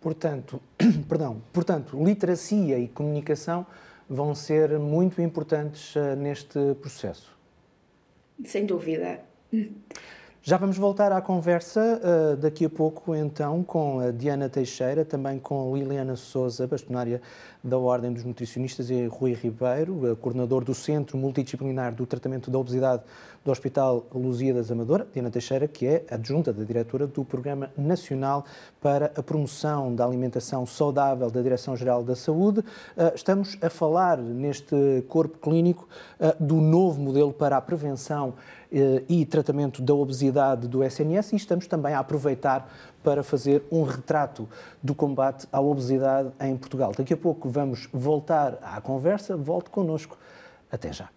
Portanto, 0.00 0.60
perdão, 1.08 1.42
portanto, 1.52 2.02
literacia 2.02 2.78
e 2.78 2.88
comunicação 2.88 3.66
vão 4.08 4.34
ser 4.34 4.78
muito 4.78 5.20
importantes 5.20 5.94
uh, 5.96 6.16
neste 6.16 6.74
processo. 6.80 7.36
Sem 8.44 8.66
dúvida. 8.66 9.20
Já 10.44 10.56
vamos 10.56 10.76
voltar 10.76 11.12
à 11.12 11.20
conversa 11.20 12.00
uh, 12.02 12.36
daqui 12.36 12.64
a 12.64 12.68
pouco, 12.68 13.14
então, 13.14 13.62
com 13.62 14.00
a 14.00 14.10
Diana 14.10 14.48
Teixeira, 14.48 15.04
também 15.04 15.38
com 15.38 15.72
Liliana 15.76 16.16
Souza, 16.16 16.66
bastonária 16.66 17.22
da 17.62 17.78
Ordem 17.78 18.12
dos 18.12 18.24
Nutricionistas, 18.24 18.90
e 18.90 19.06
Rui 19.06 19.34
Ribeiro, 19.34 20.18
coordenador 20.20 20.64
do 20.64 20.74
Centro 20.74 21.16
Multidisciplinar 21.16 21.94
do 21.94 22.04
Tratamento 22.06 22.50
da 22.50 22.58
Obesidade 22.58 23.04
do 23.44 23.50
Hospital 23.50 24.06
Lusíadas 24.12 24.70
Amadora, 24.70 25.06
Diana 25.12 25.30
Teixeira, 25.30 25.66
que 25.66 25.86
é 25.86 26.04
adjunta 26.10 26.52
da 26.52 26.64
diretora 26.64 27.06
do 27.06 27.24
Programa 27.24 27.70
Nacional 27.76 28.44
para 28.80 29.12
a 29.16 29.22
Promoção 29.22 29.94
da 29.94 30.04
Alimentação 30.04 30.64
Saudável 30.66 31.30
da 31.30 31.40
Direção-Geral 31.40 32.04
da 32.04 32.14
Saúde. 32.14 32.64
Ah, 32.96 33.12
estamos 33.14 33.58
a 33.60 33.68
falar 33.68 34.18
neste 34.18 35.04
corpo 35.08 35.38
clínico 35.38 35.88
ah, 36.20 36.34
do 36.38 36.56
novo 36.56 37.00
modelo 37.00 37.32
para 37.32 37.56
a 37.56 37.60
prevenção 37.60 38.34
eh, 38.34 38.61
eh, 38.74 39.02
e 39.06 39.26
tratamento 39.26 39.82
da 39.82 39.92
obesidade 39.92 40.66
do 40.66 40.82
SNS 40.82 41.34
e 41.34 41.36
estamos 41.36 41.66
também 41.66 41.92
a 41.92 41.98
aproveitar 41.98 42.72
para 43.04 43.22
fazer 43.22 43.62
um 43.70 43.82
retrato 43.82 44.48
do 44.82 44.94
combate 44.94 45.46
à 45.52 45.60
obesidade 45.60 46.30
em 46.40 46.56
Portugal. 46.56 46.92
Daqui 46.96 47.12
a 47.12 47.16
pouco 47.16 47.50
vamos 47.50 47.86
voltar 47.92 48.58
à 48.62 48.80
conversa, 48.80 49.36
volte 49.36 49.68
connosco. 49.68 50.16
Até 50.70 50.90
já. 50.90 51.10